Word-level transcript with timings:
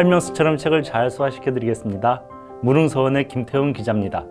설명서처럼 0.00 0.56
책을 0.56 0.82
잘 0.82 1.10
소화시켜 1.10 1.52
드리겠습니다. 1.52 2.22
무릉서원의 2.62 3.28
김태훈 3.28 3.74
기자입니다. 3.74 4.24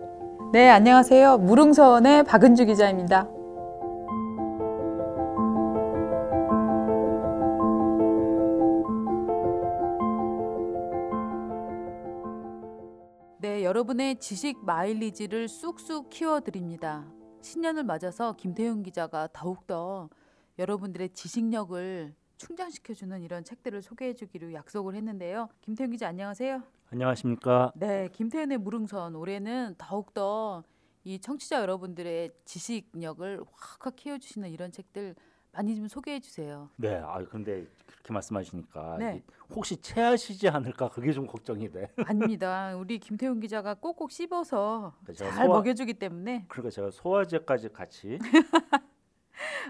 네, 0.52 0.68
안녕하세요. 0.68 1.38
무릉서원의 1.38 2.24
박은주 2.24 2.66
기자입니다. 2.66 3.28
네, 13.38 13.62
여러분의 13.62 14.16
지식 14.18 14.64
마일리지를 14.64 15.46
쑥쑥 15.46 16.10
키워드립니다. 16.10 17.04
신년을 17.42 17.84
맞아서 17.84 18.34
김태훈 18.36 18.82
기자가 18.82 19.28
더욱더 19.32 20.08
여러분들의 20.58 21.10
지식력을 21.10 22.12
충전시켜주는 22.40 23.20
이런 23.20 23.44
책들을 23.44 23.82
소개해주기로 23.82 24.54
약속을 24.54 24.94
했는데요. 24.94 25.48
김태훈 25.60 25.90
기자 25.90 26.08
안녕하세요. 26.08 26.62
안녕하십니까? 26.90 27.72
네, 27.76 28.08
김태현의 28.12 28.58
무릉선 28.58 29.14
올해는 29.14 29.74
더욱더 29.76 30.64
이 31.04 31.18
청취자 31.20 31.60
여러분들의 31.60 32.30
지식력을 32.46 33.42
확확 33.52 33.96
키워주시는 33.96 34.48
이런 34.50 34.72
책들 34.72 35.14
많이 35.52 35.76
좀 35.76 35.86
소개해 35.86 36.20
주세요. 36.20 36.70
네, 36.76 36.96
아 37.04 37.22
근데 37.24 37.66
그렇게 37.86 38.12
말씀하시니까 38.14 38.96
네. 38.98 39.22
혹시 39.50 39.76
체하시지 39.76 40.48
않을까 40.48 40.88
그게 40.88 41.12
좀 41.12 41.26
걱정이 41.26 41.70
돼. 41.70 41.90
아닙니다. 42.06 42.74
우리 42.76 42.98
김태훈 42.98 43.40
기자가 43.40 43.74
꼭꼭 43.74 44.10
씹어서 44.12 44.94
그러니까 45.02 45.12
잘 45.12 45.32
소화- 45.46 45.46
먹여주기 45.58 45.94
때문에 45.94 46.46
그러니까 46.48 46.70
제가 46.70 46.90
소화제까지 46.90 47.68
같이 47.70 48.18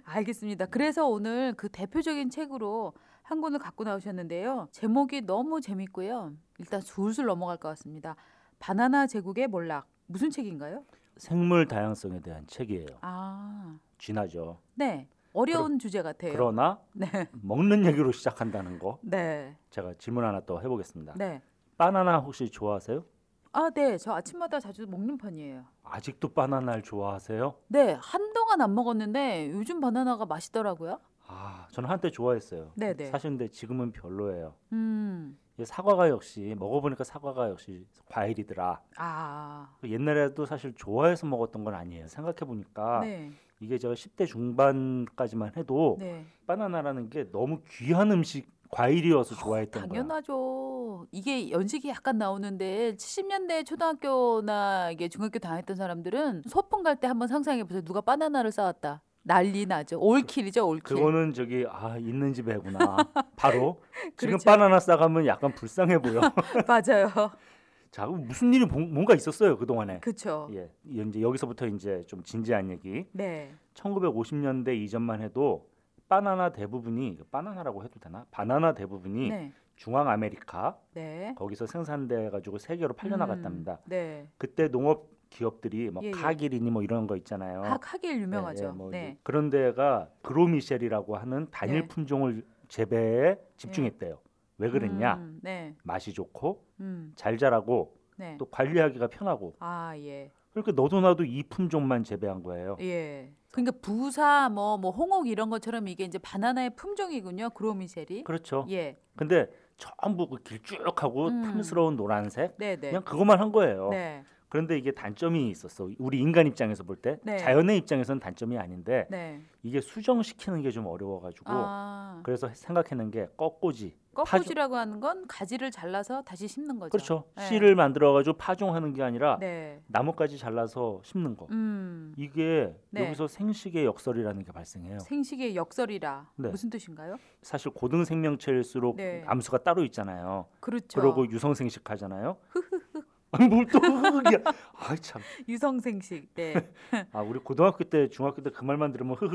알겠습니다. 0.05 0.67
그래서 0.67 1.07
오늘 1.07 1.55
그 1.55 1.69
대표적인 1.69 2.31
책으로 2.31 2.93
한 3.23 3.41
권을 3.41 3.59
갖고 3.59 3.85
나오셨는데요. 3.85 4.69
제목이 4.73 5.23
너무 5.23 5.61
재밌고요. 5.61 6.33
일단 6.59 6.81
술술 6.81 7.27
넘어갈 7.27 7.57
것 7.57 7.69
같습니다. 7.71 8.17
바나나 8.59 9.07
제국의 9.07 9.49
몰락 9.49 9.87
무슨 10.07 10.31
책인가요? 10.31 10.85
생물 11.17 11.67
다양성에 11.67 12.21
대한 12.21 12.47
책이에요. 12.47 12.87
아, 13.03 13.79
쥐나죠. 13.99 14.59
네. 14.75 15.09
어려운 15.33 15.79
주제 15.79 16.03
같아요. 16.03 16.33
그러나 16.33 16.81
네, 16.93 17.07
먹는 17.31 17.87
얘기로 17.87 18.11
시작한다는 18.11 18.81
거 18.81 18.99
네, 19.03 19.57
제가 19.71 19.95
질문 19.97 20.25
하나 20.25 20.41
또 20.41 20.61
해보겠습니다. 20.61 21.15
네. 21.17 21.41
바나나 21.79 22.19
혹시 22.19 22.51
좋아하세요? 22.51 23.05
아, 23.53 23.71
네. 23.71 23.97
저 23.97 24.13
아침마다 24.13 24.59
자주 24.59 24.87
먹는 24.89 25.19
편이에요. 25.19 25.65
아직도 25.85 26.33
바나나를 26.33 26.83
좋아하세요? 26.83 27.55
네, 27.69 27.97
한 28.01 28.30
동안 28.51 28.61
안 28.63 28.75
먹었는데 28.75 29.53
요즘 29.53 29.81
바나나가 29.81 30.27
맛있더라고요. 30.27 30.99
아, 31.29 31.69
저는 31.71 31.89
한때 31.89 32.11
좋아했어요. 32.11 32.73
네네. 32.75 33.07
사실 33.07 33.31
근데 33.31 33.47
지금은 33.49 33.93
별로예요. 33.93 34.55
음, 34.73 35.39
사과가 35.63 36.09
역시 36.09 36.57
먹어보니까 36.59 37.05
사과가 37.05 37.51
역시 37.51 37.87
과일이더라. 38.07 38.81
아, 38.97 39.69
옛날에도 39.85 40.47
사실 40.47 40.75
좋아해서 40.75 41.29
먹었던 41.29 41.63
건 41.63 41.75
아니에요. 41.75 42.09
생각해 42.09 42.39
보니까 42.39 43.03
네, 43.05 43.31
이게 43.61 43.79
제가 43.79 43.95
10대 43.95 44.27
중반까지만 44.27 45.53
해도 45.57 45.97
네. 46.01 46.27
바나나라는 46.49 47.09
게 47.09 47.31
너무 47.31 47.61
귀한 47.69 48.11
음식 48.11 48.51
과일이어서 48.71 49.35
좋아했던 49.35 49.83
거야. 49.89 49.89
당연하죠. 49.89 51.07
이게 51.11 51.51
연식이 51.51 51.89
약간 51.89 52.19
나오는데 52.19 52.95
70년대 52.97 53.67
초등학교나 53.67 54.91
이게 54.93 55.09
중학교 55.09 55.39
다녔던 55.39 55.77
사람들은 55.77 56.43
소풍 56.49 56.83
갈 56.83 56.97
때 56.97 57.07
한번 57.09 57.29
상상해 57.29 57.65
보세요. 57.65 57.83
누가 57.83 58.01
바나나를 58.01 58.53
싸왔다. 58.53 59.03
난리 59.23 59.67
나죠. 59.67 59.99
올킬이죠, 60.01 60.67
올킬. 60.67 60.97
그거는 60.97 61.33
저기 61.35 61.65
아 61.69 61.97
있는 61.99 62.33
집 62.33 62.49
애구나. 62.49 62.79
바로 63.37 63.81
지금 64.17 64.39
그렇죠. 64.39 64.45
바나나 64.45 64.81
싸가면 64.81 65.27
약간 65.27 65.53
불쌍해 65.55 65.99
보여. 65.99 66.21
맞아요. 66.67 67.11
자, 67.91 68.07
무슨 68.07 68.55
일이 68.55 68.67
본- 68.67 68.95
뭔가 68.95 69.15
있었어요 69.15 69.59
그 69.59 69.67
동안에. 69.67 69.99
그렇죠. 70.01 70.49
예, 70.55 70.71
이제 70.89 71.21
여기서부터 71.21 71.67
이제 71.67 72.05
좀 72.07 72.23
진지한 72.23 72.71
얘기. 72.71 73.05
네. 73.13 73.53
1950년대 73.75 74.75
이전만 74.77 75.21
해도 75.23 75.67
바나나 76.11 76.51
대부분이 76.51 77.19
바나나라고 77.31 77.85
해도 77.85 78.01
되나? 78.01 78.27
바나나 78.33 78.75
대부분이 78.75 79.29
네. 79.29 79.53
중앙 79.77 80.09
아메리카 80.09 80.77
네. 80.93 81.33
거기서 81.39 81.67
생산돼 81.67 82.31
가지고 82.31 82.59
세계로 82.59 82.95
팔려 82.95 83.17
나갔답니다. 83.17 83.75
음, 83.75 83.89
네. 83.89 84.29
그때 84.37 84.69
농업 84.69 85.09
기업들이 85.31 85.89
뭐 85.89 86.03
예, 86.03 86.09
예. 86.09 86.11
카길이니 86.11 86.69
뭐 86.73 86.83
이런 86.83 87.07
거 87.07 87.17
있잖아요. 87.17 87.63
하, 87.63 87.79
하길 87.81 88.17
예, 88.17 88.23
유명하죠. 88.23 88.65
예, 88.65 88.69
뭐 88.71 88.91
네. 88.91 89.19
그런 89.23 89.51
데가 89.51 90.11
그로미셸이라고 90.23 91.17
하는 91.17 91.47
단일 91.53 91.83
네. 91.83 91.87
품종을 91.87 92.45
재배에 92.67 93.39
집중했대요. 93.57 94.19
왜 94.59 94.69
그랬냐? 94.69 95.15
음, 95.15 95.39
네. 95.43 95.77
맛이 95.85 96.13
좋고 96.13 96.67
음, 96.81 97.13
잘 97.15 97.39
자라고 97.39 97.97
네. 98.17 98.35
또 98.37 98.47
관리하기가 98.47 99.07
편하고 99.07 99.55
아, 99.61 99.95
예. 99.97 100.33
그러니까 100.51 100.73
너도 100.73 101.01
나도 101.01 101.25
이 101.25 101.45
품종만 101.45 102.03
재배한 102.03 102.43
거예요. 102.43 102.77
예. 102.81 103.33
그러니까 103.51 103.73
부사 103.83 104.49
뭐뭐 104.49 104.91
홍옥 104.91 105.27
이런 105.29 105.51
것처럼 105.51 105.89
이게 105.89 106.05
이제 106.05 106.19
바나나의 106.19 106.71
품종이군요. 106.77 107.51
그로미셀이. 107.51 108.23
그렇죠. 108.25 108.67
예. 108.71 108.97
근데 109.17 109.49
전부 109.77 110.29
그 110.29 110.37
길쭉하고 110.43 111.29
음. 111.29 111.43
탐스러운 111.43 111.97
노란색 111.97 112.55
네, 112.59 112.77
네. 112.77 112.91
그냥 112.91 113.03
그것만 113.03 113.41
한 113.41 113.51
거예요. 113.51 113.89
네. 113.91 114.23
그런데 114.49 114.77
이게 114.77 114.91
단점이 114.91 115.49
있었어. 115.51 115.89
우리 115.99 116.19
인간 116.19 116.47
입장에서 116.47 116.83
볼때 116.83 117.19
네. 117.23 117.39
자연의 117.39 117.79
입장에서는 117.79 118.19
단점이 118.21 118.59
아닌데 118.59 119.07
네. 119.09 119.41
이게 119.63 119.81
수정시키는 119.81 120.63
게 120.63 120.71
좀 120.71 120.87
어려워가지고 120.87 121.45
아. 121.47 122.21
그래서 122.25 122.49
생각해낸 122.53 123.11
게 123.11 123.29
꺾꽂이. 123.37 123.95
꺾꽂이라고 124.15 124.77
하는 124.77 125.01
건 125.01 125.27
가지를 125.27 125.71
잘라서 125.71 126.23
다시 126.23 126.49
심는 126.49 126.79
거죠. 126.79 126.91
그렇죠. 126.91 127.25
네. 127.37 127.47
씨를 127.47 127.75
만들어 127.75 128.13
가지고 128.13 128.37
파종하는 128.37 128.93
게 128.93 129.03
아니라 129.03 129.39
네. 129.39 129.81
나뭇가지 129.87 130.37
잘라서 130.39 131.01
심는 131.05 131.37
거. 131.37 131.47
음. 131.51 132.13
이게 132.17 132.75
네. 132.91 133.07
여기서 133.07 133.29
생식의 133.29 133.85
역설이라는 133.85 134.45
게 134.45 134.53
발생해요. 134.53 134.99
생식의 135.01 135.57
역설이라 135.57 136.31
네. 136.37 136.49
무슨 136.49 136.71
뜻인가요? 136.71 137.17
사실 137.43 137.71
고등 137.73 138.05
생명체일수록 138.05 138.97
네. 138.97 139.23
암수가 139.27 139.59
따로 139.59 139.85
있잖아요. 139.85 140.47
그렇죠. 140.61 141.01
그러고 141.01 141.29
유성 141.31 141.55
생식 141.55 141.89
하잖아요. 141.91 142.37
아니 143.33 143.47
뭘또 143.47 143.79
흑흑이야. 143.79 144.39
아이 144.75 144.97
참. 144.99 145.23
유성생식. 145.49 146.35
네. 146.35 146.55
아 147.13 147.21
우리 147.21 147.39
고등학교 147.39 147.85
때 147.85 148.09
중학교 148.09 148.43
때 148.43 148.51
그 148.51 148.65
말만 148.65 148.91
들으면. 148.93 149.17
또. 149.21 149.29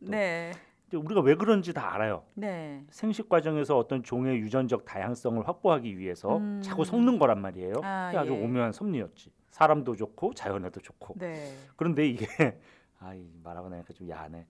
네. 0.00 0.52
근데 0.94 1.04
우리가 1.04 1.20
왜 1.22 1.34
그런지 1.34 1.72
다 1.72 1.92
알아요. 1.94 2.22
네. 2.34 2.84
생식 2.90 3.28
과정에서 3.28 3.76
어떤 3.76 4.02
종의 4.02 4.38
유전적 4.38 4.84
다양성을 4.84 5.46
확보하기 5.46 5.98
위해서 5.98 6.36
음. 6.36 6.60
자꾸 6.62 6.84
섞는 6.84 7.18
거란 7.18 7.40
말이에요. 7.40 7.74
아, 7.82 8.12
아주 8.14 8.32
예. 8.32 8.44
오묘한 8.44 8.72
섭리였지. 8.72 9.32
사람도 9.50 9.96
좋고 9.96 10.34
자연에도 10.34 10.80
좋고. 10.80 11.14
네. 11.18 11.52
그런데 11.76 12.06
이게 12.06 12.26
아이 13.00 13.28
말하고 13.42 13.68
나니까 13.68 13.92
좀 13.92 14.08
야하네. 14.08 14.46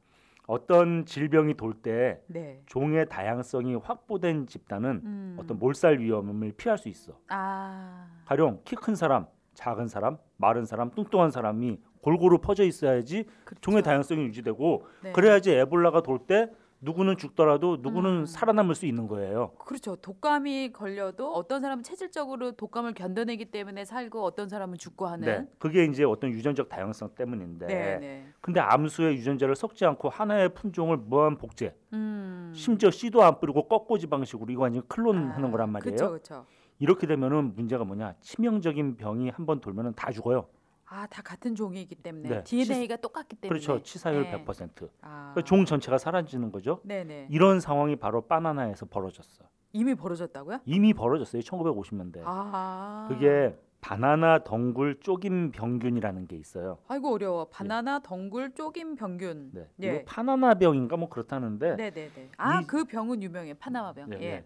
어떤 0.47 1.07
질병이 1.07 1.55
돌때 1.55 2.21
네. 2.27 2.63
종의 2.67 3.09
다양성이 3.09 3.77
확보된 3.77 4.47
집단은 4.47 5.01
음. 5.03 5.37
어떤 5.41 5.59
몰살 5.59 5.99
위험을 6.01 6.53
피할 6.53 6.77
수 6.77 6.91
있어. 6.91 7.19
아. 7.29 8.07
가령 8.27 8.61
키 8.65 8.77
큰 8.77 8.95
사람, 8.95 9.27
작은 9.55 9.89
사람, 9.89 10.19
마른 10.37 10.67
사람, 10.67 10.91
뚱뚱한 10.91 11.31
사람이 11.31 11.81
골고루 12.05 12.39
퍼져 12.39 12.65
있어야지 12.65 13.25
그렇죠. 13.45 13.61
종의 13.63 13.83
다양성이 13.83 14.25
유지되고 14.25 14.87
네. 15.05 15.13
그래야지 15.13 15.51
에볼라가 15.53 16.03
돌 16.03 16.19
때 16.27 16.51
누구는 16.81 17.17
죽더라도 17.17 17.79
누구는 17.81 18.11
음. 18.11 18.27
살아남을 18.27 18.75
수 18.75 18.85
있는 18.85 19.09
거예요. 19.09 19.53
그렇죠. 19.59 19.97
독감이 19.97 20.71
걸려도 20.73 21.33
어떤 21.33 21.63
사람은 21.63 21.83
체질적으로 21.83 22.53
독감을 22.53 22.93
견뎌내기 22.93 23.47
때문에 23.47 23.87
살고 23.87 24.23
어떤 24.23 24.51
사람은 24.51 24.77
죽고 24.77 25.07
하는. 25.07 25.27
네, 25.27 25.49
그게 25.59 25.85
이제 25.87 26.05
어떤 26.05 26.29
유전적 26.31 26.69
다양성 26.69 27.09
때문인데. 27.15 27.67
네, 27.67 27.97
네. 27.99 28.27
근데 28.43 28.61
암수의 28.61 29.17
유전자를 29.17 29.57
섞지 29.57 29.87
않고 29.87 30.11
하나의 30.11 30.53
품종을 30.53 30.99
무한 30.99 31.39
복제, 31.39 31.75
음. 31.95 32.53
심지어 32.55 32.91
씨도 32.91 33.23
안 33.23 33.41
뿌리고 33.41 33.67
꺾꽂이 33.67 34.07
방식으로 34.07 34.53
이거 34.53 34.63
완전 34.63 34.83
클론하는 34.87 35.49
아, 35.49 35.51
거란 35.51 35.71
말이에요. 35.73 35.97
그렇죠, 35.97 36.11
그렇죠. 36.11 36.47
이렇게 36.81 37.07
되면은 37.07 37.55
문제가 37.55 37.85
뭐냐? 37.85 38.15
치명적인 38.21 38.99
병이 38.99 39.31
한 39.31 39.47
번 39.47 39.61
돌면은 39.61 39.95
다 39.95 40.11
죽어요. 40.13 40.49
아, 40.87 41.07
다 41.07 41.23
같은 41.23 41.55
종이기 41.55 41.95
때문에 41.97 42.29
네. 42.29 42.45
DNA가 42.45 42.97
똑같기 42.97 43.37
때문에. 43.37 43.49
그렇죠. 43.61 43.83
치사율 43.83 44.25
네. 44.25 44.45
100%. 44.45 44.89
아. 45.03 45.31
그러니까 45.33 45.43
종 45.43 45.65
전체가 45.65 45.99
사라지는 45.99 46.53
거죠. 46.53 46.81
네, 46.85 47.05
네. 47.05 47.27
이런 47.31 47.61
상황이 47.61 47.97
바로 47.97 48.23
바나나에서 48.23 48.87
벌어졌어. 48.87 49.45
이미 49.73 49.95
벌어졌다고요? 49.95 50.61
이미 50.67 50.93
벌어졌어요. 50.93 51.43
1950년대. 51.43 52.21
아. 52.25 53.07
그게 53.09 53.57
바나나 53.81 54.45
덩굴 54.45 55.01
쪼김 55.01 55.51
병균이라는 55.53 56.27
게 56.27 56.37
있어요. 56.37 56.79
아이고 56.89 57.13
어려워. 57.13 57.47
바나나 57.47 57.99
덩굴 58.01 58.53
쪼김 58.55 58.95
병균. 58.97 59.51
네. 59.53 59.69
예. 59.83 59.87
이거 59.97 60.03
파나나 60.07 60.55
병인가 60.55 60.97
뭐 60.97 61.09
그렇다는데 61.09 61.77
네, 61.77 61.91
네, 61.91 62.11
네. 62.15 62.31
아, 62.39 62.61
이- 62.61 62.67
그 62.67 62.85
병은 62.85 63.23
유명해. 63.23 63.53
파나마병. 63.55 64.11
네, 64.11 64.17
예. 64.17 64.31
네. 64.37 64.45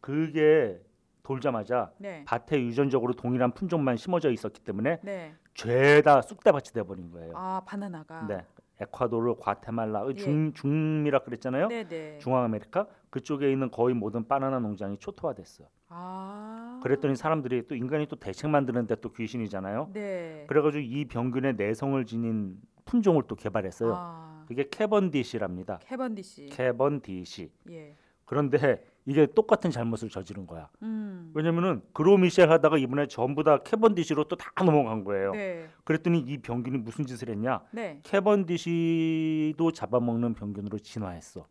그게 0.00 0.80
돌자마자 1.22 1.92
네. 1.98 2.24
밭에 2.26 2.60
유전적으로 2.60 3.14
동일한 3.14 3.52
품종만 3.52 3.96
심어져 3.96 4.30
있었기 4.30 4.60
때문에 4.60 5.00
네. 5.02 5.34
죄다 5.54 6.22
쑥대밭이 6.22 6.72
돼 6.74 6.82
버린 6.82 7.10
거예요. 7.10 7.32
아, 7.34 7.62
바나나가. 7.66 8.26
네. 8.26 8.44
에콰도르, 8.80 9.36
과테말라, 9.38 10.06
예. 10.08 10.14
중 10.14 10.52
중미라 10.54 11.20
그랬잖아요. 11.20 11.68
네, 11.68 11.86
네. 11.86 12.18
중앙 12.18 12.44
아메리카 12.44 12.86
그쪽에 13.10 13.52
있는 13.52 13.70
거의 13.70 13.94
모든 13.94 14.26
바나나 14.26 14.58
농장이 14.58 14.96
초토화됐어. 14.98 15.64
아. 15.88 16.80
그랬더니 16.82 17.14
사람들이 17.16 17.66
또 17.66 17.74
인간이 17.74 18.06
또 18.06 18.16
대책 18.16 18.48
만드는데 18.48 18.96
또 18.96 19.12
귀신이잖아요. 19.12 19.90
네. 19.92 20.44
그래가지고 20.48 20.82
이 20.82 21.04
병균의 21.04 21.56
내성을 21.56 22.04
지닌 22.06 22.56
품종을 22.86 23.24
또 23.28 23.36
개발했어요. 23.36 23.92
아. 23.94 24.44
그게 24.48 24.68
캐번디시랍니다. 24.68 25.80
캐번디시. 25.84 26.46
캐번디시. 26.46 27.52
예. 27.70 27.96
그런데 28.24 28.84
이게 29.06 29.26
똑같은 29.26 29.70
잘못을 29.70 30.08
저지른 30.10 30.46
거야. 30.46 30.68
음. 30.82 31.30
왜냐면은 31.34 31.82
그로미셸 31.92 32.50
하다가 32.50 32.78
이번에 32.78 33.06
전부 33.06 33.42
다 33.42 33.58
캐번디시로 33.58 34.24
또 34.24 34.36
다 34.36 34.64
넘어간 34.64 35.04
거예요. 35.04 35.32
네. 35.32 35.68
그랬더니 35.84 36.20
이 36.20 36.38
병균이 36.38 36.78
무슨 36.78 37.06
짓을 37.06 37.28
했냐? 37.30 37.62
네. 37.72 38.00
캐번디시도 38.02 39.72
잡아먹는 39.72 40.34
병균으로 40.34 40.78
진화했어. 40.78 41.46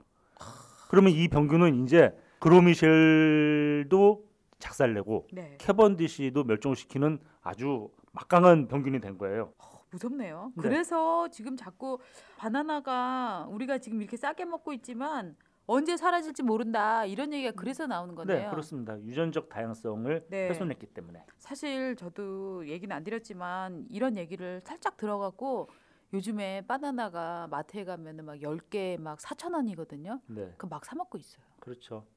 그러면 0.90 1.12
이 1.14 1.28
병균은 1.28 1.84
이제 1.84 2.16
그로미셸도 2.40 4.26
작살내고 4.60 5.28
네. 5.32 5.56
캐번디시도 5.60 6.44
멸종시키는 6.44 7.20
아주 7.42 7.90
막강한 8.12 8.68
병균이 8.68 9.00
된 9.00 9.18
거예요. 9.18 9.54
어, 9.58 9.66
무섭네요. 9.92 10.52
네. 10.56 10.62
그래서 10.62 11.28
지금 11.30 11.56
자꾸 11.56 12.00
바나나가 12.38 13.48
우리가 13.50 13.78
지금 13.78 14.02
이렇게 14.02 14.18
싸게 14.18 14.46
먹고 14.46 14.74
있지만 14.74 15.36
언제 15.72 15.96
사라질지 15.98 16.42
모른다 16.42 17.06
이런 17.06 17.32
얘기가 17.32 17.52
그래서 17.52 17.86
나오는 17.86 18.16
거네요. 18.16 18.40
네, 18.46 18.50
그렇습니다. 18.50 19.00
유전적 19.02 19.50
다양성을 19.50 20.26
네. 20.28 20.50
훼손했기 20.50 20.88
때문에. 20.88 21.24
사실 21.38 21.96
저도 21.96 22.68
얘기는 22.68 22.94
안 22.96 23.04
드렸지만 23.04 23.86
이런 23.90 24.18
얘기를 24.18 24.62
살짝 24.62 24.98
들어갖고 24.98 25.70
요즘에 26.12 26.64
바나나가 26.68 27.48
마트에 27.52 27.86
가면은 27.86 28.26
막 28.26 28.42
10개 28.42 28.98
막 29.00 29.20
4천 29.20 29.54
원이거든요. 29.54 30.22
네, 30.26 30.52
그 30.58 30.66
막 30.68 30.84
사 30.86 30.96
먹고 30.96 31.20
있어요. 31.20 31.44
그렇죠. 31.60 32.08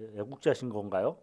예, 0.00 0.04
애국자신 0.20 0.70
건가요? 0.70 1.18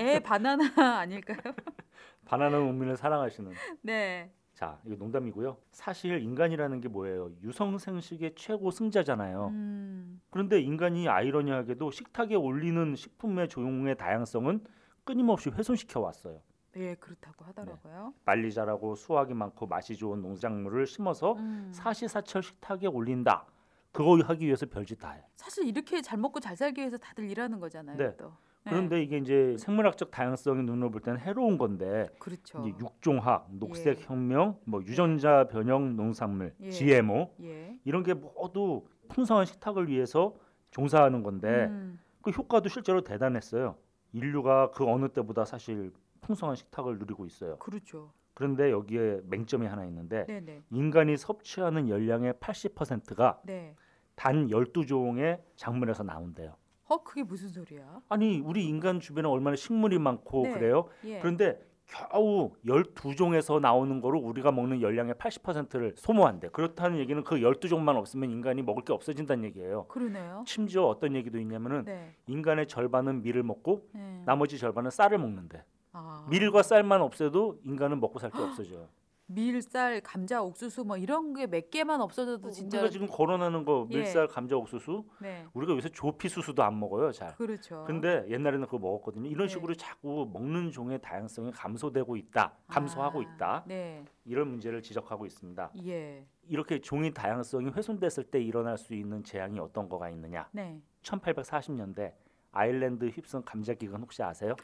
애 0.00 0.18
바나나 0.20 0.62
아닐까요? 1.00 1.36
바나나 2.24 2.58
국민을 2.58 2.96
사랑하시는. 2.96 3.52
네. 3.82 4.32
자, 4.54 4.78
이거 4.84 4.94
농담이고요. 4.96 5.56
사실 5.72 6.20
인간이라는 6.22 6.80
게 6.80 6.88
뭐예요? 6.88 7.32
유성생식의 7.42 8.34
최고 8.36 8.70
승자잖아요. 8.70 9.48
음, 9.48 10.20
그런데 10.30 10.60
인간이 10.60 11.08
아이러니하게도 11.08 11.90
식탁에 11.90 12.36
올리는 12.36 12.94
식품의 12.94 13.48
조용의 13.48 13.96
다양성은 13.96 14.64
끊임없이 15.02 15.50
훼손시켜 15.50 16.00
왔어요. 16.00 16.40
예, 16.76 16.94
그렇다고 16.94 17.44
하더라고요. 17.46 18.14
빨리 18.24 18.52
자라고 18.52 18.94
수확이 18.94 19.34
많고 19.34 19.66
맛이 19.66 19.96
좋은 19.96 20.22
농작물을 20.22 20.86
심어서 20.86 21.32
음. 21.34 21.70
사시사철 21.72 22.42
식탁에 22.42 22.86
올린다. 22.86 23.46
그거 23.92 24.16
하기 24.24 24.46
위해서 24.46 24.66
별짓 24.66 24.98
다 24.98 25.12
해. 25.12 25.24
사실 25.36 25.66
이렇게 25.66 26.00
잘 26.02 26.18
먹고 26.18 26.40
잘 26.40 26.56
살기 26.56 26.80
위해서 26.80 26.96
다들 26.96 27.30
일하는 27.30 27.60
거잖아요. 27.60 27.96
네. 27.96 28.16
또. 28.16 28.32
네. 28.64 28.70
그런데 28.70 29.02
이게 29.02 29.18
이제 29.18 29.56
생물학적 29.58 30.10
다양성의 30.10 30.64
눈으로 30.64 30.90
볼 30.90 31.02
때는 31.02 31.20
해로운 31.20 31.58
건데 31.58 32.08
그렇죠. 32.18 32.66
이제 32.66 32.76
육종학, 32.80 33.48
녹색 33.50 34.00
예. 34.00 34.04
혁명, 34.04 34.58
뭐 34.64 34.82
유전자 34.82 35.46
변형 35.48 35.96
농산물, 35.96 36.54
예. 36.60 36.70
GMO 36.70 37.30
예. 37.42 37.78
이런 37.84 38.02
게 38.02 38.14
모두 38.14 38.84
풍성한 39.08 39.44
식탁을 39.44 39.88
위해서 39.88 40.34
종사하는 40.70 41.22
건데 41.22 41.66
음, 41.66 41.98
그 42.22 42.30
효과도 42.30 42.70
실제로 42.70 43.02
대단했어요. 43.02 43.76
인류가 44.12 44.70
그 44.70 44.86
어느 44.86 45.08
때보다 45.08 45.44
사실 45.44 45.92
풍성한 46.22 46.56
식탁을 46.56 46.98
누리고 46.98 47.26
있어요. 47.26 47.58
그렇죠. 47.58 48.12
그런데 48.32 48.70
여기에 48.70 49.20
맹점이 49.24 49.66
하나 49.66 49.84
있는데 49.84 50.24
네, 50.26 50.40
네. 50.40 50.62
인간이 50.70 51.16
섭취하는 51.16 51.88
열량의 51.88 52.34
80%가 52.34 53.40
네. 53.44 53.76
단 54.16 54.48
12종의 54.48 55.40
작물에서 55.56 56.02
나온대요. 56.02 56.56
어, 56.88 57.02
그게 57.02 57.22
무슨 57.22 57.48
소리야? 57.48 58.00
아니, 58.08 58.40
우리 58.40 58.66
인간 58.66 59.00
주변에 59.00 59.28
얼마나 59.28 59.56
식물이 59.56 59.98
많고 59.98 60.42
네. 60.44 60.52
그래요? 60.52 60.88
예. 61.04 61.18
그런데 61.20 61.58
겨우 61.86 62.52
12종에서 62.64 63.60
나오는 63.60 64.00
거로 64.00 64.18
우리가 64.18 64.50
먹는 64.52 64.80
열량의 64.80 65.14
80%를 65.14 65.94
소모한대. 65.96 66.48
그렇다는 66.48 66.98
얘기는 66.98 67.22
그 67.24 67.36
12종만 67.36 67.96
없으면 67.96 68.30
인간이 68.30 68.62
먹을 68.62 68.84
게 68.84 68.92
없어진다는 68.92 69.44
얘기예요. 69.44 69.86
그러네요. 69.88 70.44
심지어 70.46 70.84
어떤 70.86 71.14
얘기도 71.14 71.38
있냐면은 71.38 71.84
네. 71.84 72.14
인간의 72.26 72.68
절반은 72.68 73.22
밀을 73.22 73.42
먹고 73.42 73.88
네. 73.92 74.22
나머지 74.24 74.58
절반은 74.58 74.90
쌀을 74.90 75.18
먹는데 75.18 75.62
아. 75.92 76.26
밀과 76.30 76.62
쌀만 76.62 77.02
없애도 77.02 77.60
인간은 77.64 78.00
먹고 78.00 78.18
살 78.18 78.30
게 78.30 78.38
없어져요. 78.42 78.88
밀, 79.26 79.62
쌀, 79.62 80.00
감자, 80.02 80.42
옥수수 80.42 80.84
뭐 80.84 80.96
이런 80.98 81.32
게 81.32 81.46
몇 81.46 81.70
개만 81.70 82.00
없어져도 82.00 82.50
진짜 82.50 82.78
우리가 82.78 82.90
지금 82.90 83.06
거론하는 83.06 83.64
거 83.64 83.86
예. 83.90 83.96
밀쌀, 83.98 84.28
감자, 84.28 84.56
옥수수 84.56 85.04
네. 85.20 85.46
우리가 85.54 85.72
요새 85.74 85.88
조피 85.88 86.28
수수도 86.28 86.62
안 86.62 86.78
먹어요, 86.78 87.10
잘. 87.12 87.34
그렇죠. 87.36 87.84
근데 87.86 88.24
옛날에는 88.28 88.66
그거 88.66 88.78
먹었거든요. 88.78 89.28
이런 89.28 89.46
네. 89.48 89.52
식으로 89.52 89.74
자꾸 89.74 90.28
먹는 90.32 90.70
종의 90.72 91.00
다양성이 91.00 91.50
감소되고 91.52 92.16
있다, 92.16 92.52
감소하고 92.66 93.20
아, 93.20 93.22
있다. 93.22 93.64
네. 93.66 94.04
이런 94.26 94.48
문제를 94.48 94.82
지적하고 94.82 95.24
있습니다. 95.24 95.70
예. 95.86 96.26
이렇게 96.48 96.80
종의 96.80 97.14
다양성이 97.14 97.70
훼손됐을 97.70 98.24
때 98.24 98.42
일어날 98.42 98.76
수 98.76 98.94
있는 98.94 99.24
재앙이 99.24 99.58
어떤 99.58 99.88
거가 99.88 100.10
있느냐? 100.10 100.48
네. 100.52 100.80
1840년대 101.02 102.12
아일랜드 102.52 103.06
휩쓴 103.06 103.42
감자 103.44 103.74
기근 103.74 104.00
혹시 104.00 104.22
아세요? 104.22 104.54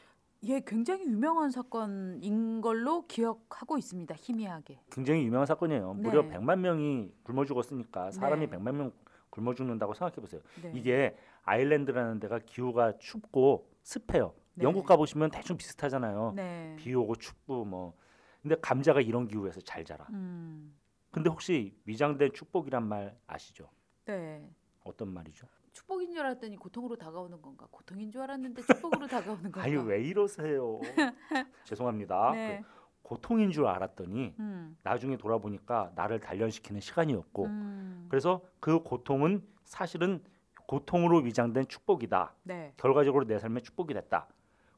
예, 0.44 0.60
굉장히 0.60 1.04
유명한 1.04 1.50
사건인 1.50 2.60
걸로 2.60 3.06
기억하고 3.06 3.76
있습니다. 3.76 4.14
희미하게. 4.14 4.80
굉장히 4.90 5.24
유명한 5.24 5.46
사건이에요. 5.46 5.94
무려 5.94 6.22
네. 6.22 6.30
100만 6.30 6.60
명이 6.60 7.12
굶어 7.22 7.44
죽었으니까 7.44 8.10
사람이 8.10 8.48
네. 8.48 8.56
100만 8.56 8.74
명 8.74 8.92
굶어 9.28 9.54
죽는다고 9.54 9.92
생각해 9.92 10.16
보세요. 10.16 10.40
네. 10.62 10.72
이게 10.74 11.16
아일랜드라는 11.42 12.20
데가 12.20 12.38
기후가 12.38 12.98
춥고 12.98 13.68
습해요. 13.82 14.34
네. 14.54 14.64
영국 14.64 14.86
가 14.86 14.96
보시면 14.96 15.30
대충 15.30 15.56
비슷하잖아요. 15.56 16.32
네. 16.34 16.74
비 16.78 16.94
오고 16.94 17.16
춥고 17.16 17.64
뭐. 17.66 17.94
근데 18.42 18.56
감자가 18.60 19.02
이런 19.02 19.28
기후에서 19.28 19.60
잘 19.60 19.84
자라. 19.84 20.06
음. 20.10 20.74
근데 21.10 21.28
혹시 21.28 21.76
위장된 21.84 22.32
축복이란 22.32 22.88
말 22.88 23.14
아시죠? 23.26 23.68
네. 24.06 24.48
어떤 24.84 25.12
말이죠? 25.12 25.46
축복인 25.72 26.12
줄 26.12 26.20
알았더니 26.20 26.56
고통으로 26.56 26.96
다가오는 26.96 27.40
건가? 27.42 27.66
고통인 27.70 28.10
줄 28.10 28.22
알았는데 28.22 28.62
축복으로 28.62 29.06
다가오는 29.08 29.42
건가? 29.42 29.62
아유 29.62 29.82
왜 29.82 30.02
이러세요? 30.02 30.80
죄송합니다. 31.64 32.32
네. 32.32 32.62
그 32.62 32.80
고통인 33.02 33.50
줄 33.50 33.66
알았더니 33.66 34.34
음. 34.38 34.76
나중에 34.82 35.16
돌아보니까 35.16 35.92
나를 35.94 36.20
단련시키는 36.20 36.80
시간이었고 36.80 37.44
음. 37.46 38.06
그래서 38.08 38.42
그 38.60 38.82
고통은 38.82 39.44
사실은 39.64 40.22
고통으로 40.66 41.18
위장된 41.18 41.66
축복이다. 41.66 42.34
네. 42.44 42.72
결과적으로 42.76 43.24
내 43.24 43.38
삶에 43.38 43.60
축복이 43.60 43.92
됐다. 43.94 44.28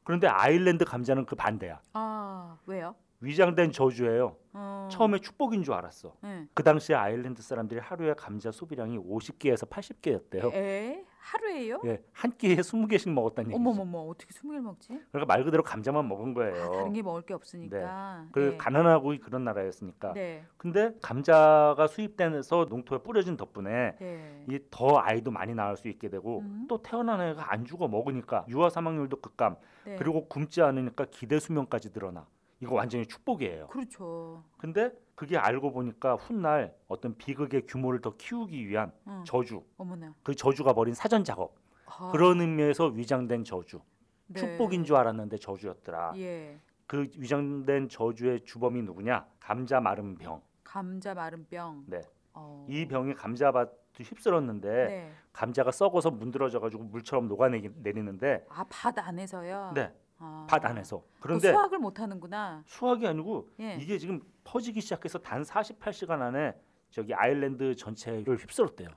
그런데 0.03 0.27
아일랜드 0.27 0.83
감자는 0.85 1.25
그 1.25 1.35
반대야. 1.35 1.79
아, 1.93 2.57
왜요? 2.65 2.95
위장된 3.23 3.71
저주예요. 3.71 4.35
어. 4.53 4.89
처음에 4.91 5.19
축복인 5.19 5.63
줄 5.63 5.73
알았어. 5.73 6.13
네. 6.21 6.45
그 6.53 6.61
당시에 6.61 6.95
아일랜드 6.95 7.41
사람들이 7.41 7.79
하루에 7.79 8.13
감자 8.13 8.51
소비량이 8.51 8.97
50개에서 8.99 9.67
80개였대요. 9.69 10.53
에? 10.53 11.05
하루에요? 11.23 11.79
예, 11.85 12.03
한 12.11 12.35
끼에 12.37 12.57
20개씩 12.57 13.09
먹었다는 13.09 13.51
얘기죠. 13.51 13.55
어머머머, 13.55 13.99
어떻게 14.09 14.33
20개를 14.33 14.59
먹지? 14.59 14.89
그러니까 15.09 15.33
말 15.33 15.45
그대로 15.45 15.63
감자만 15.63 16.05
먹은 16.09 16.33
거예요. 16.33 16.63
아, 16.63 16.71
다른 16.71 16.91
게 16.91 17.01
먹을 17.01 17.21
게 17.21 17.33
없으니까. 17.33 18.27
그 18.33 18.39
네. 18.39 18.57
가난하고 18.57 19.15
그런 19.21 19.45
나라였으니까. 19.45 20.11
네. 20.13 20.43
근데 20.57 20.91
감자가 21.01 21.87
수입돼서 21.87 22.65
농토에 22.69 22.99
뿌려진 22.99 23.37
덕분에 23.37 23.95
네. 24.01 24.45
이더 24.49 24.99
아이도 24.99 25.31
많이 25.31 25.55
낳을 25.55 25.77
수 25.77 25.87
있게 25.87 26.09
되고 26.09 26.39
음. 26.39 26.65
또 26.67 26.81
태어난 26.81 27.21
애가 27.21 27.53
안 27.53 27.63
죽어 27.63 27.87
먹으니까 27.87 28.45
유아 28.49 28.69
사망률도 28.69 29.21
급감 29.21 29.55
네. 29.85 29.95
그리고 29.95 30.27
굶지 30.27 30.61
않으니까 30.61 31.05
기대 31.09 31.39
수명까지 31.39 31.91
늘어나 31.93 32.27
이거 32.63 32.75
완전히 32.75 33.05
축복이에요. 33.05 33.67
그렇죠. 33.67 34.41
근데 34.57 34.89
그게 35.15 35.37
알고 35.37 35.73
보니까 35.73 36.15
훗날 36.15 36.73
어떤 36.87 37.15
비극의 37.17 37.65
규모를 37.67 37.99
더 37.99 38.15
키우기 38.15 38.67
위한 38.67 38.93
응. 39.07 39.21
저주 39.25 39.63
어머나. 39.77 40.15
그 40.23 40.33
저주가 40.33 40.71
벌인 40.73 40.93
사전 40.93 41.25
작업 41.25 41.55
아, 41.85 42.11
그런 42.13 42.39
의미에서 42.39 42.85
위장된 42.87 43.43
저주 43.43 43.81
네. 44.27 44.39
축복인 44.39 44.85
줄 44.85 44.95
알았는데 44.95 45.37
저주였더라. 45.37 46.13
예. 46.15 46.57
그 46.87 47.05
위장된 47.17 47.89
저주의 47.89 48.41
주범이 48.45 48.81
누구냐? 48.83 49.27
감자 49.41 49.81
마른 49.81 50.15
병. 50.15 50.41
감자 50.63 51.13
마른 51.13 51.45
병. 51.49 51.83
네. 51.87 52.01
어. 52.33 52.65
이 52.69 52.87
병이 52.87 53.13
감자밭을 53.13 54.05
휩쓸었는데 54.05 54.69
네. 54.69 55.11
감자가 55.33 55.71
썩어서 55.71 56.11
문드러져 56.11 56.61
가지고 56.61 56.83
물처럼 56.83 57.27
녹아내리는데 57.27 58.45
아, 58.49 58.65
밭 58.69 58.97
안에서요. 58.97 59.73
네, 59.75 59.93
아. 60.23 60.47
밭 60.49 60.63
안에서. 60.65 60.97
또 60.97 61.05
그런데 61.19 61.51
수확을 61.51 61.79
못 61.79 61.99
하는구나. 61.99 62.63
수확이 62.65 63.05
아니고 63.05 63.49
예. 63.59 63.77
이게 63.79 63.97
지금 63.97 64.21
퍼지기 64.45 64.79
시작해서 64.81 65.19
단 65.19 65.43
48시간 65.43 66.21
안에 66.21 66.55
저기 66.89 67.13
아일랜드 67.13 67.75
전체를 67.75 68.37
휩쓸었대요. 68.37 68.89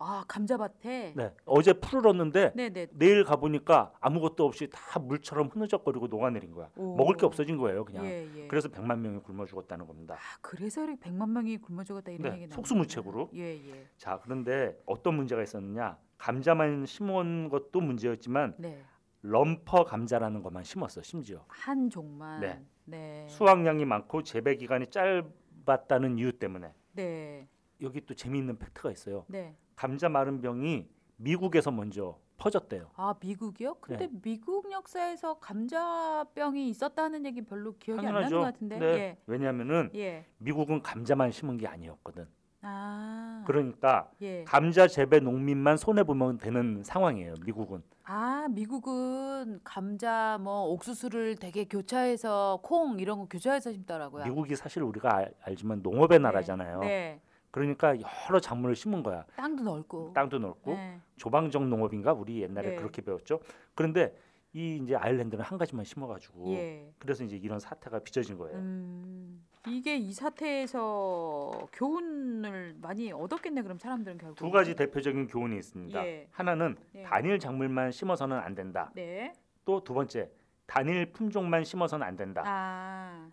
아, 0.00 0.24
감자밭에. 0.28 1.14
네. 1.16 1.34
어제 1.44 1.72
풀을었는데 1.72 2.52
네, 2.54 2.68
네. 2.68 2.86
내일 2.92 3.24
가 3.24 3.34
보니까 3.34 3.92
아무것도 4.00 4.44
없이 4.46 4.68
다 4.70 5.00
물처럼 5.00 5.48
흐느적거리고 5.48 6.06
녹아내린 6.06 6.52
거야. 6.52 6.70
오. 6.76 6.94
먹을 6.94 7.16
게 7.16 7.26
없어진 7.26 7.56
거예요, 7.56 7.84
그냥. 7.84 8.04
예, 8.06 8.28
예. 8.36 8.46
그래서 8.46 8.68
100만 8.68 9.00
명이 9.00 9.18
굶어 9.22 9.44
죽었다는 9.44 9.88
겁니다. 9.88 10.14
아, 10.14 10.38
그래서 10.40 10.84
이렇게 10.84 11.00
100만 11.00 11.30
명이 11.30 11.58
굶어 11.58 11.82
죽었다 11.82 12.12
이런 12.12 12.22
네, 12.22 12.28
얘기 12.36 12.46
나오는 12.46 12.54
속수무책으로. 12.54 13.30
예, 13.34 13.56
예. 13.56 13.88
자, 13.96 14.20
그런데 14.22 14.80
어떤 14.86 15.14
문제가 15.14 15.42
있었느냐? 15.42 15.98
감자만 16.16 16.86
심은 16.86 17.48
것도 17.48 17.80
문제였지만 17.80 18.54
네. 18.58 18.84
럼퍼 19.28 19.84
감자라는 19.84 20.42
것만 20.42 20.64
심었어 20.64 21.02
심지어 21.02 21.44
한 21.48 21.90
종만. 21.90 22.40
네. 22.40 22.64
네. 22.84 23.26
수확량이 23.28 23.84
많고 23.84 24.22
재배 24.22 24.56
기간이 24.56 24.86
짧았다는 24.86 26.18
이유 26.18 26.32
때문에 26.32 26.72
네. 26.92 27.46
여기 27.82 28.04
또 28.06 28.14
재미있는 28.14 28.58
팩트가 28.58 28.90
있어요. 28.90 29.24
네. 29.28 29.54
감자 29.76 30.08
마른 30.08 30.40
병이 30.40 30.88
미국에서 31.16 31.70
먼저 31.70 32.18
퍼졌대요. 32.38 32.90
아 32.94 33.14
미국이요? 33.20 33.74
근데 33.74 34.06
네. 34.06 34.20
미국 34.22 34.70
역사에서 34.70 35.38
감자병이 35.40 36.70
있었다는 36.70 37.26
얘기 37.26 37.42
별로 37.42 37.76
기억이 37.76 37.98
안 37.98 38.14
나는 38.14 38.28
당연하죠. 38.28 38.36
것 38.38 38.42
같은데. 38.44 38.78
네. 38.78 39.18
왜냐하면은 39.26 39.90
예. 39.94 40.00
예. 40.00 40.26
미국은 40.38 40.82
감자만 40.82 41.32
심은 41.32 41.58
게 41.58 41.66
아니었거든. 41.66 42.26
아. 42.60 43.44
그러니까 43.46 44.10
예. 44.20 44.44
감자 44.44 44.86
재배 44.86 45.20
농민만 45.20 45.76
손해 45.76 46.02
보면 46.04 46.38
되는 46.38 46.82
상황이에요. 46.82 47.34
미국은. 47.44 47.82
아 48.04 48.48
미국은 48.50 49.60
감자 49.62 50.38
뭐 50.40 50.64
옥수수를 50.70 51.36
되게 51.36 51.64
교차해서 51.64 52.60
콩 52.62 52.98
이런 52.98 53.18
거 53.18 53.26
교차해서 53.26 53.72
심더라고요. 53.72 54.24
미국이 54.24 54.56
사실 54.56 54.82
우리가 54.82 55.14
알, 55.14 55.34
알지만 55.42 55.82
농업의 55.82 56.18
나라잖아요. 56.18 56.80
네. 56.80 57.20
그러니까 57.50 57.94
여러 58.28 58.40
작물을 58.40 58.74
심은 58.76 59.02
거야. 59.02 59.24
땅도 59.36 59.62
넓고. 59.62 60.12
땅도 60.14 60.38
넓고 60.38 60.72
네. 60.72 61.00
조방적 61.16 61.66
농업인가 61.66 62.12
우리 62.12 62.42
옛날에 62.42 62.70
네. 62.70 62.76
그렇게 62.76 63.02
배웠죠. 63.02 63.40
그런데 63.74 64.14
이 64.52 64.80
이제 64.82 64.96
아일랜드는 64.96 65.44
한 65.44 65.58
가지만 65.58 65.84
심어가지고 65.84 66.52
예. 66.54 66.90
그래서 66.98 67.24
이제 67.24 67.36
이런 67.36 67.58
사태가 67.58 68.00
빚어진 68.00 68.36
거예요. 68.38 68.56
음, 68.58 69.44
이게 69.66 69.96
이 69.96 70.12
사태에서 70.12 71.68
교훈을 71.72 72.76
많이 72.80 73.12
얻었겠네 73.12 73.62
그럼 73.62 73.78
사람들은 73.78 74.18
결국 74.18 74.36
두 74.36 74.50
가지 74.50 74.74
대표적인 74.74 75.26
교훈이 75.26 75.56
있습니다. 75.56 76.06
예. 76.06 76.28
하나는 76.30 76.76
예. 76.94 77.02
단일 77.02 77.38
작물만 77.38 77.90
심어서는 77.90 78.36
안 78.38 78.54
된다. 78.54 78.90
네. 78.94 79.32
또 79.64 79.82
두 79.82 79.92
번째 79.94 80.30
단일 80.66 81.12
품종만 81.12 81.64
심어서는 81.64 82.06
안 82.06 82.16
된다. 82.16 82.42
아, 82.46 83.28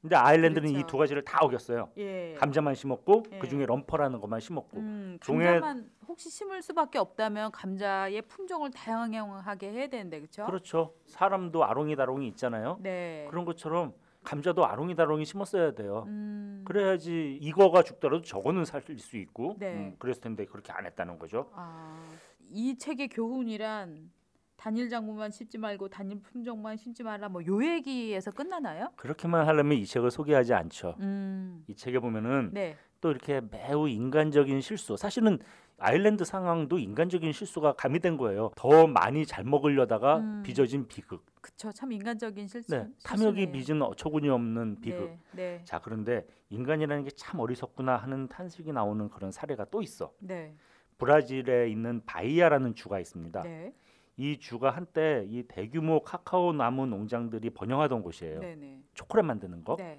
근데 0.00 0.16
아일랜드는 0.16 0.68
이 0.70 0.72
그렇죠. 0.74 0.86
두 0.86 0.96
가지를 0.98 1.24
다 1.24 1.38
어겼어요. 1.42 1.90
예. 1.98 2.34
감자만 2.38 2.74
심었고 2.74 3.24
예. 3.32 3.38
그 3.38 3.48
중에 3.48 3.66
럼퍼라는 3.66 4.20
것만 4.20 4.40
심었고 4.40 4.76
음, 4.78 5.18
종에- 5.20 5.44
감자만 5.60 5.90
혹시 6.06 6.30
심을 6.30 6.62
수밖에 6.62 6.98
없다면 6.98 7.50
감자의 7.52 8.22
품종을 8.22 8.70
다양하게 8.70 9.70
해야 9.72 9.86
되는데 9.88 10.18
그렇죠? 10.20 10.46
그렇죠. 10.46 10.94
사람도 11.06 11.64
아롱이 11.64 11.96
다롱이 11.96 12.26
있잖아요. 12.28 12.78
네. 12.80 13.26
그런 13.30 13.44
것처럼 13.44 13.94
감자도 14.24 14.66
아롱이다롱이 14.66 15.24
심었어야 15.24 15.72
돼요. 15.72 16.04
음, 16.08 16.62
그래야지 16.66 17.38
이거가 17.40 17.82
죽더라도 17.82 18.22
저거는 18.22 18.64
살릴 18.64 18.98
수 18.98 19.16
있고 19.16 19.56
네. 19.58 19.74
음, 19.74 19.96
그랬을 19.98 20.20
텐데 20.20 20.44
그렇게 20.44 20.72
안 20.72 20.86
했다는 20.86 21.18
거죠. 21.18 21.50
아, 21.54 22.02
이 22.50 22.76
책의 22.76 23.08
교훈이란 23.08 24.10
단일 24.56 24.90
작물만 24.90 25.30
심지 25.30 25.56
말고 25.56 25.88
단일 25.88 26.20
품종만 26.20 26.76
심지 26.76 27.02
말라 27.02 27.30
뭐 27.30 27.40
요 27.46 27.64
얘기에서 27.64 28.30
끝나나요? 28.30 28.90
그렇게만 28.96 29.46
하려면 29.46 29.78
이 29.78 29.86
책을 29.86 30.10
소개하지 30.10 30.52
않죠. 30.52 30.96
음, 31.00 31.64
이 31.66 31.74
책에 31.74 31.98
보면은 31.98 32.50
네. 32.52 32.76
또 33.00 33.10
이렇게 33.10 33.40
매우 33.50 33.88
인간적인 33.88 34.60
실수. 34.60 34.96
사실은 34.96 35.38
아일랜드 35.78 36.24
상황도 36.24 36.78
인간적인 36.78 37.32
실수가 37.32 37.72
가미된 37.72 38.18
거예요. 38.18 38.50
더 38.54 38.86
많이 38.86 39.24
잘 39.24 39.44
먹으려다가 39.44 40.18
음. 40.18 40.42
빚어진 40.44 40.86
비극. 40.86 41.24
그쵸 41.40 41.72
참 41.72 41.90
인간적인 41.92 42.46
실수. 42.46 42.70
네, 42.70 42.86
탐욕이. 43.02 43.50
빚은 43.50 43.80
어처구니 43.80 44.28
없는 44.28 44.80
비극. 44.82 45.08
네, 45.08 45.18
네, 45.32 45.60
자 45.64 45.80
그런데 45.80 46.26
인간이라는 46.50 47.04
게 47.04 47.10
참 47.16 47.40
어리석구나 47.40 47.96
하는 47.96 48.28
탄식이 48.28 48.72
나오는 48.72 49.08
그런 49.08 49.30
사례가 49.32 49.66
또 49.70 49.80
있어. 49.80 50.12
네, 50.18 50.54
브라질에 50.98 51.70
있는 51.70 52.02
바이아라는 52.04 52.74
주가 52.74 53.00
있습니다. 53.00 53.42
네, 53.42 53.72
이 54.18 54.38
주가 54.38 54.70
한때 54.70 55.24
이 55.28 55.44
대규모 55.44 56.02
카카오 56.02 56.52
나무 56.52 56.84
농장들이 56.86 57.50
번영하던 57.50 58.02
곳이에요. 58.02 58.40
네, 58.40 58.54
네, 58.54 58.82
초콜릿 58.92 59.24
만드는 59.24 59.64
거. 59.64 59.76
네, 59.76 59.98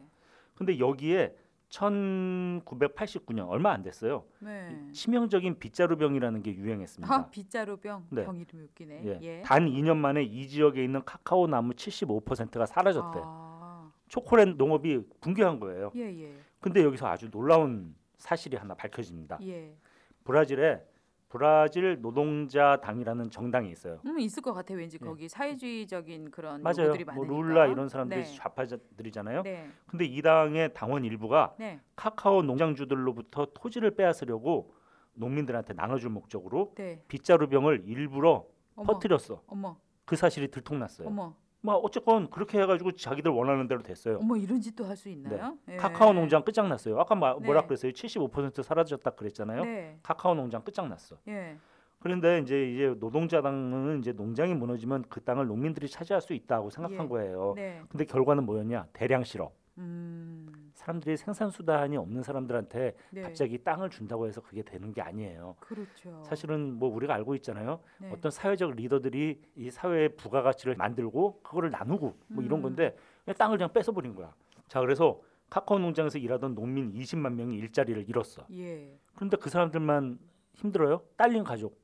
근데 0.54 0.78
여기에 0.78 1.36
1989년 1.72 3.48
얼마 3.50 3.72
안 3.72 3.82
됐어요. 3.82 4.26
네. 4.40 4.78
치명적인 4.92 5.58
빗자루병이라는 5.60 6.44
게 6.44 6.54
유행했습니다. 6.54 7.14
아 7.14 7.30
빗자루병 7.30 8.08
네. 8.10 8.26
병 8.26 8.40
이름이 8.40 8.64
웃기네. 8.66 9.02
예. 9.06 9.20
예. 9.22 9.42
단 9.42 9.66
2년 9.68 9.98
만에 9.98 10.24
이 10.24 10.48
지역에 10.48 10.84
있는 10.84 11.04
카카오 11.06 11.48
나무 11.48 11.74
75%가 11.74 12.66
사라졌대. 12.66 13.20
요 13.20 13.24
아, 13.26 13.92
초콜릿 14.10 14.58
농업이 14.58 15.02
붕괴한 15.22 15.60
거예요. 15.60 15.92
예, 15.96 16.02
예, 16.02 16.36
근데 16.60 16.84
여기서 16.84 17.08
아주 17.08 17.32
놀라운 17.32 17.96
사실이 18.18 18.58
하나 18.58 18.76
밝혀집니다. 18.76 19.40
예. 19.44 19.74
브라질에 20.26 20.86
브라질 21.32 22.02
노동자당이라는 22.02 23.32
정당이 23.32 23.72
있어요. 23.72 24.02
음 24.06 24.20
있을 24.20 24.44
것 24.44 24.54
같아 24.54 24.74
왠지 24.74 24.98
예. 25.02 25.06
거기 25.06 25.30
사회주의적인 25.30 26.30
그런 26.30 26.62
맞아요. 26.62 26.94
뭐. 27.16 27.24
룰라 27.26 27.68
이런 27.68 27.88
사람들이 27.88 28.24
네. 28.24 28.36
좌파들이잖아요. 28.36 29.44
네, 29.44 29.70
근데 29.88 30.04
이 30.04 30.22
당의 30.22 30.74
당원 30.74 31.06
일부가 31.06 31.56
네, 31.58 31.80
카카오 31.96 32.42
농장주들로부터 32.42 33.48
토지를 33.54 33.92
빼앗으려고 33.96 34.74
농민들한테 35.14 35.74
나눠줄 35.74 36.10
목적으로 36.10 36.74
네. 36.76 37.02
빗자루 37.08 37.48
병을 37.48 37.84
일부러 37.86 38.46
어머, 38.76 38.92
퍼뜨렸어. 38.94 39.42
어머, 39.48 39.78
그 40.04 40.18
사실이 40.18 40.52
들통났어요. 40.52 41.08
어머, 41.08 41.34
뭐 41.64 41.76
어쨌건 41.76 42.30
그렇게 42.30 42.60
해가지고 42.60 42.94
자기들 42.94 43.32
원하는 43.32 43.68
대로 43.68 43.82
됐어요. 43.84 44.18
어머 44.20 44.36
이런 44.36 44.60
짓도 44.60 44.84
할 44.86 44.96
수 44.98 45.10
있나요? 45.10 45.58
예. 45.70 45.76
카카오 45.78 46.14
농장 46.14 46.44
끝장났어요. 46.44 47.00
아까 47.00 47.16
마- 47.16 47.36
뭐라 47.36 47.62
네. 47.62 47.68
그랬어요? 47.68 47.92
75% 47.92 48.64
사라졌다 48.64 49.10
그랬잖아요. 49.12 49.64
네, 49.66 49.98
카카오 50.04 50.34
농장 50.36 50.64
끝장났어. 50.64 51.18
예, 51.28 51.58
그런데 52.00 52.40
이제 52.40 52.72
이제 52.72 52.96
노동자당은 53.00 54.00
이제 54.00 54.12
농장이 54.12 54.54
무너지면 54.56 55.06
그 55.10 55.22
땅을 55.22 55.46
농민들이 55.48 55.88
차지할 55.88 56.22
수 56.22 56.34
있다고 56.34 56.70
생각한 56.72 57.06
예. 57.06 57.10
거예요. 57.10 57.54
네. 57.56 57.82
근데 57.90 58.06
결과는 58.06 58.46
뭐였냐? 58.46 58.88
대량 58.94 59.24
실업. 59.24 59.54
음, 59.78 60.72
사람들이 60.76 61.18
생산 61.18 61.50
수단이 61.50 61.98
없는 61.98 62.24
사람들한테 62.24 62.96
네. 63.12 63.22
갑자기 63.22 63.64
땅을 63.64 63.90
준다고 63.90 64.28
해서 64.28 64.42
그게 64.42 64.62
되는 64.64 64.94
게 64.94 65.02
아니에요. 65.02 65.56
그렇죠. 65.60 66.24
사실은 66.24 66.74
뭐 66.74 66.94
우리가 66.94 67.14
알고 67.16 67.36
있잖아요. 67.36 67.80
네. 68.00 68.12
어떤 68.12 68.32
사회적 68.32 68.76
리더들이 68.76 69.42
이 69.56 69.70
사회의 69.72 70.16
부가가치를 70.16 70.76
만들고 70.76 71.42
그거를 71.42 71.72
나누고 71.72 72.18
뭐 72.28 72.44
이런 72.44 72.60
음. 72.60 72.64
건데 72.64 72.96
그냥 73.24 73.38
땅을 73.38 73.58
그냥 73.58 73.74
뺏어 73.74 73.92
버린 73.92 74.14
거야. 74.16 74.34
자 74.68 74.80
그래서 74.80 75.22
카카오 75.50 75.80
농장에서 75.80 76.18
일하던 76.18 76.56
농민 76.56 76.94
20만 76.94 77.34
명이 77.34 77.58
일자리를 77.58 78.08
잃었어. 78.08 78.46
예, 78.54 78.98
그런데 79.16 79.36
그 79.38 79.50
사람들만 79.50 80.18
힘들어요? 80.56 81.02
딸린 81.18 81.44
가족 81.44 81.81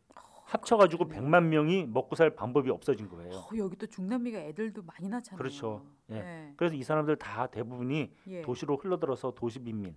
합쳐가지고 0.47 1.05
그렇군요. 1.05 1.29
100만 1.29 1.43
명이 1.43 1.87
먹고 1.87 2.15
살 2.15 2.31
방법이 2.35 2.69
없어진 2.69 3.09
거예요. 3.09 3.31
어, 3.31 3.49
여기 3.57 3.75
또 3.75 3.85
중남미가 3.85 4.39
애들도 4.39 4.81
많이 4.83 5.09
낳잖아요. 5.09 5.37
그렇죠. 5.37 5.85
예. 6.09 6.21
네. 6.21 6.53
그래서 6.55 6.75
이 6.75 6.83
사람들 6.83 7.17
다 7.17 7.47
대부분이 7.47 8.13
예. 8.27 8.41
도시로 8.41 8.77
흘러들어서 8.77 9.33
도시 9.35 9.59
빈민. 9.59 9.95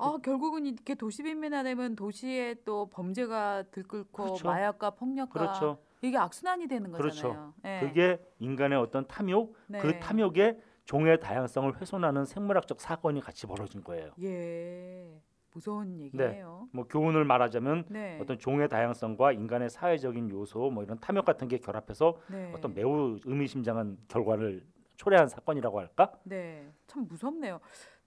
아 0.00 0.16
결국은 0.22 0.64
이렇게 0.64 0.94
도시 0.94 1.22
빈민화 1.22 1.62
되면 1.64 1.96
도시에 1.96 2.54
또 2.64 2.88
범죄가 2.88 3.64
들끓고 3.70 4.22
그렇죠. 4.22 4.46
마약과 4.46 4.90
폭력과 4.90 5.32
그렇죠. 5.38 5.78
이게 6.02 6.16
악순환이 6.16 6.68
되는 6.68 6.92
그렇죠. 6.92 7.28
거잖아요. 7.28 7.54
예. 7.64 7.80
그게 7.80 8.24
인간의 8.38 8.78
어떤 8.78 9.06
탐욕, 9.06 9.54
네. 9.66 9.80
그 9.80 9.98
탐욕에 9.98 10.60
종의 10.84 11.20
다양성을 11.20 11.76
훼손하는 11.78 12.24
생물학적 12.24 12.80
사건이 12.80 13.20
같이 13.20 13.46
벌어진 13.46 13.82
거예요. 13.82 14.12
예 14.22 15.20
무서운 15.58 15.98
얘기예요. 16.00 16.68
뭐 16.72 16.86
교훈을 16.86 17.24
말하자면 17.24 17.86
네. 17.88 18.18
어떤 18.22 18.38
종의 18.38 18.68
다양성과 18.68 19.32
인간의 19.32 19.70
사회적인 19.70 20.30
요소, 20.30 20.70
뭐 20.70 20.84
이런 20.84 20.98
탐욕 21.00 21.24
같은 21.24 21.48
게 21.48 21.58
결합해서 21.58 22.16
네. 22.30 22.52
어떤 22.54 22.74
매우 22.74 23.18
의미심장한 23.24 23.98
결과를 24.06 24.64
초래한 24.96 25.28
사건이라고 25.28 25.80
할까? 25.80 26.12
네. 26.22 26.72
참 26.86 27.06
무섭네요. 27.08 27.58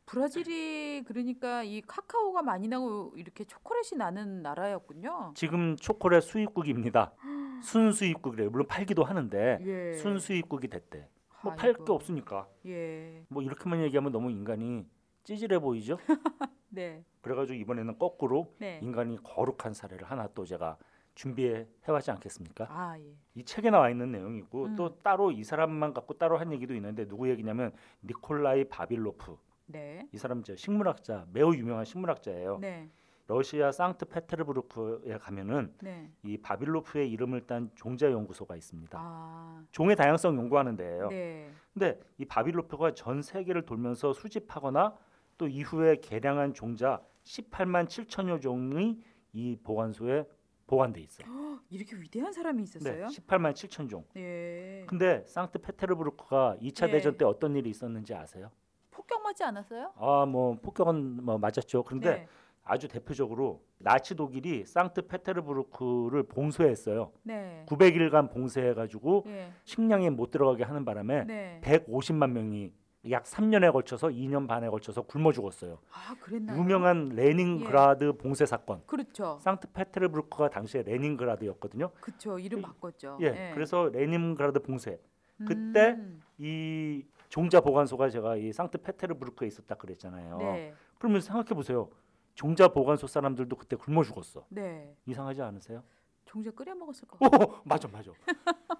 브라질이 0.05 1.03
그러니까 1.05 1.63
이 1.63 1.81
카카오가 1.81 2.41
많이 2.41 2.67
나고 2.67 3.13
이렇게 3.17 3.43
초콜릿이 3.43 3.95
나는 3.97 4.41
나라였군요. 4.41 5.33
지금 5.35 5.75
초콜릿 5.75 6.23
수입국입니다. 6.23 7.13
순수입국이래요. 7.63 8.49
물론 8.49 8.65
팔기도 8.67 9.03
하는데 9.03 9.59
예. 9.61 9.93
순수입국이 9.97 10.67
됐대. 10.69 11.07
뭐 11.43 11.55
팔 11.55 11.73
게. 11.73 11.83
없으니까. 11.87 12.47
예. 12.65 13.23
뭐 13.29 13.41
이렇게만 13.43 13.81
얘기하면 13.83 14.11
너무 14.11 14.31
인간이 14.31 14.85
찌질해 15.23 15.59
보이죠? 15.59 15.97
네. 16.71 17.03
그래가지고 17.21 17.57
이번에는 17.59 17.99
거꾸로 17.99 18.53
네. 18.57 18.79
인간이 18.81 19.17
거룩한 19.21 19.73
사례를 19.73 20.09
하나 20.09 20.27
또 20.33 20.45
제가 20.45 20.77
준비해 21.13 21.67
해왔지 21.87 22.09
않겠습니까? 22.11 22.67
아 22.69 22.97
예. 22.97 23.15
이 23.35 23.43
책에 23.43 23.69
나와 23.69 23.89
있는 23.89 24.11
내용이고 24.11 24.65
음. 24.65 24.75
또 24.75 24.97
따로 24.99 25.31
이 25.31 25.43
사람만 25.43 25.93
갖고 25.93 26.13
따로 26.15 26.37
한 26.37 26.51
얘기도 26.51 26.73
있는데 26.75 27.07
누구 27.07 27.29
얘기냐면 27.29 27.71
니콜라이 28.03 28.65
바빌로프 28.65 29.37
네. 29.67 30.07
이 30.13 30.17
사람 30.17 30.43
저 30.43 30.55
식물학자 30.55 31.27
매우 31.31 31.53
유명한 31.53 31.85
식물학자예요. 31.85 32.59
네. 32.59 32.89
러시아 33.27 33.71
상트페테르부르크에 33.71 35.17
가면은 35.17 35.73
네. 35.81 36.11
이 36.23 36.37
바빌로프의 36.37 37.09
이름을 37.11 37.47
딴 37.47 37.71
종자 37.75 38.11
연구소가 38.11 38.57
있습니다. 38.57 38.97
아. 38.99 39.63
종의 39.71 39.95
다양성 39.95 40.35
연구하는 40.35 40.75
데예요. 40.75 41.07
네. 41.07 41.49
근데 41.73 41.99
이 42.17 42.25
바빌로프가 42.25 42.93
전 42.93 43.21
세계를 43.21 43.65
돌면서 43.65 44.11
수집하거나 44.11 44.97
또 45.41 45.47
이후에 45.47 45.95
개량한 45.95 46.53
종자 46.53 47.01
18만 47.23 47.87
7천여 47.87 48.39
종이 48.39 49.01
이 49.33 49.57
보관소에 49.63 50.23
보관돼 50.67 51.01
있어. 51.01 51.23
이렇게 51.71 51.95
위대한 51.95 52.31
사람이 52.31 52.61
있었어요? 52.61 53.07
네, 53.07 53.17
18만 53.17 53.53
7천 53.53 53.89
종. 53.89 54.05
예. 54.17 54.85
근데 54.85 55.23
상트페테르부르크가 55.25 56.57
2차 56.61 56.89
예. 56.89 56.91
대전 56.91 57.17
때 57.17 57.25
어떤 57.25 57.55
일이 57.55 57.71
있었는지 57.71 58.13
아세요? 58.13 58.51
폭격 58.91 59.23
맞지 59.23 59.43
않았어요? 59.43 59.93
아, 59.95 60.27
뭐 60.27 60.59
폭격은 60.61 61.25
뭐 61.25 61.39
맞았죠. 61.39 61.85
그런데 61.85 62.11
네. 62.11 62.27
아주 62.63 62.87
대표적으로 62.87 63.63
나치 63.79 64.15
독일이 64.15 64.63
상트페테르부르크를 64.67 66.21
봉쇄했어요. 66.27 67.13
네. 67.23 67.65
900일간 67.67 68.31
봉쇄해가지고 68.31 69.23
예. 69.25 69.51
식량이 69.63 70.11
못 70.11 70.29
들어가게 70.29 70.65
하는 70.65 70.85
바람에 70.85 71.23
네. 71.23 71.61
150만 71.63 72.29
명이 72.29 72.73
약 73.09 73.23
3년에 73.23 73.71
걸쳐서 73.71 74.09
2년 74.09 74.47
반에 74.47 74.69
걸쳐서 74.69 75.01
굶어 75.03 75.31
죽었어요. 75.31 75.79
아, 75.91 76.15
그랬나요? 76.21 76.59
유명한 76.59 77.09
레닌그라드 77.09 78.13
봉쇄 78.17 78.45
사건. 78.45 78.83
그렇죠. 78.85 79.39
상트페테르부르크가 79.41 80.49
당시에 80.49 80.83
레닌그라드였거든요. 80.83 81.89
그쵸. 81.99 82.37
이름 82.37 82.61
그- 82.61 82.67
바꿨죠. 82.67 83.17
예, 83.21 83.51
그래서 83.55 83.89
레닌그라드 83.91 84.59
봉쇄. 84.61 84.99
음. 85.39 85.45
그때 85.45 85.97
이 86.37 87.03
종자 87.29 87.59
보관소가 87.61 88.09
제가 88.09 88.35
이 88.35 88.53
상트페테르부르크에 88.53 89.47
있었다 89.47 89.73
그랬잖아요. 89.75 90.37
네. 90.37 90.73
그러면 90.99 91.21
생각해 91.21 91.49
보세요. 91.55 91.89
종자 92.35 92.67
보관소 92.67 93.07
사람들도 93.07 93.55
그때 93.55 93.75
굶어 93.75 94.03
죽었어. 94.03 94.45
네. 94.49 94.95
이상하지 95.07 95.41
않으세요? 95.41 95.83
종자 96.31 96.49
끓여 96.51 96.73
먹었을 96.73 97.05
것 97.09 97.21
오, 97.21 97.29
같아요. 97.29 97.59
맞아, 97.65 97.89
맞아. 97.91 98.11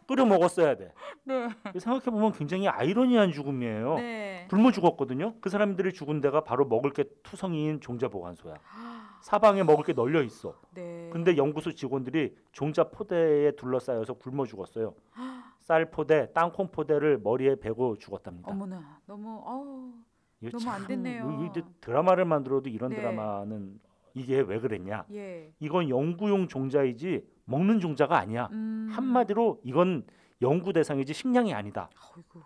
끓여 0.07 0.25
먹었어야 0.25 0.77
돼. 0.77 0.93
네. 1.25 1.49
생각해 1.77 2.05
보면 2.05 2.31
굉장히 2.31 2.69
아이러니한 2.69 3.33
죽음이에요. 3.33 3.95
네. 3.95 4.47
굶어 4.49 4.71
죽었거든요. 4.71 5.35
그 5.41 5.49
사람들이 5.49 5.91
죽은 5.91 6.21
데가 6.21 6.45
바로 6.45 6.65
먹을 6.65 6.91
게 6.91 7.03
투성이인 7.23 7.81
종자 7.81 8.07
보관소야. 8.07 8.55
아, 8.73 9.19
사방에 9.21 9.63
먹을 9.63 9.83
게 9.83 9.91
널려 9.91 10.23
있어. 10.23 10.55
네. 10.73 11.09
근데 11.11 11.35
연구소 11.35 11.73
직원들이 11.73 12.37
종자 12.53 12.85
포대에 12.85 13.51
둘러싸여서 13.57 14.13
굶어 14.13 14.45
죽었어요. 14.45 14.95
쌀 15.59 15.91
포대, 15.91 16.31
땅콩 16.33 16.69
포대를 16.71 17.19
머리에 17.21 17.55
베고 17.55 17.97
죽었답니다. 17.97 18.49
어머나. 18.49 19.01
너무 19.05 19.41
어우. 19.45 19.91
너무 20.39 20.69
안 20.71 20.79
참, 20.79 20.87
됐네요. 20.87 21.49
이게 21.51 21.61
드라마를 21.81 22.23
만들어도 22.25 22.69
이런 22.69 22.89
네. 22.91 22.95
드라마는 22.95 23.79
이게 24.13 24.39
왜 24.41 24.59
그랬냐? 24.59 25.05
예. 25.13 25.53
이건 25.59 25.89
연구용 25.89 26.47
종자이지 26.47 27.25
먹는 27.45 27.79
종자가 27.79 28.17
아니야. 28.17 28.49
음. 28.51 28.89
한마디로 28.91 29.61
이건 29.63 30.05
연구 30.41 30.73
대상이지 30.73 31.13
식량이 31.13 31.53
아니다. 31.53 31.89
아이고. 32.15 32.41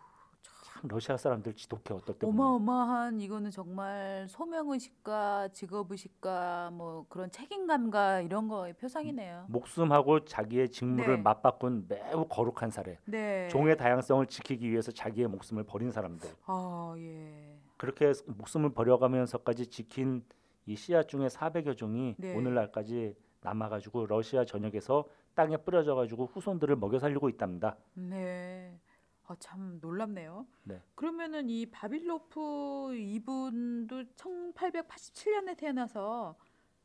참 0.64 0.82
러시아 0.90 1.16
사람들 1.16 1.54
지독해 1.54 1.84
어떨 1.94 2.20
때. 2.20 2.28
어마어마한 2.28 3.22
이거는 3.22 3.50
정말 3.50 4.26
소명 4.28 4.70
의식과 4.70 5.50
직업 5.54 5.92
의식과 5.92 6.72
뭐 6.74 7.06
그런 7.08 7.32
책임감과 7.32 8.22
이런 8.22 8.48
거의 8.50 8.74
표상이네요. 8.74 9.46
목숨하고 9.48 10.26
자기의 10.26 10.70
직무를 10.70 11.16
네. 11.16 11.22
맞바꾼 11.22 11.86
매우 11.88 12.26
거룩한 12.28 12.72
사례. 12.72 12.98
네. 13.06 13.48
종의 13.50 13.78
다양성을 13.78 14.26
지키기 14.28 14.70
위해서 14.70 14.92
자기의 14.92 15.28
목숨을 15.28 15.64
버린 15.64 15.92
사람들. 15.92 16.30
아 16.46 16.94
예. 16.98 17.58
그렇게 17.78 18.12
목숨을 18.26 18.72
버려가면서까지 18.74 19.68
지킨 19.68 20.24
이 20.66 20.76
씨앗 20.76 21.08
중에 21.08 21.28
400여 21.28 21.78
종이 21.78 22.16
네. 22.18 22.36
오늘날까지 22.36 23.16
남아가지고 23.42 24.08
러시아 24.08 24.46
전역에서 24.46 25.06
땅에 25.36 25.58
뿌려져가지고 25.58 26.28
후손들을 26.28 26.76
먹여 26.78 27.00
살리고 27.00 27.30
있답니다. 27.30 27.78
네. 27.94 28.80
아 29.28 29.36
참 29.40 29.80
놀랍네요. 29.82 30.46
네. 30.64 30.82
그러면은 30.94 31.50
이 31.50 31.66
바빌로프 31.66 32.96
이분도 32.96 34.04
1887년에 34.16 35.58
태어나서 35.58 36.36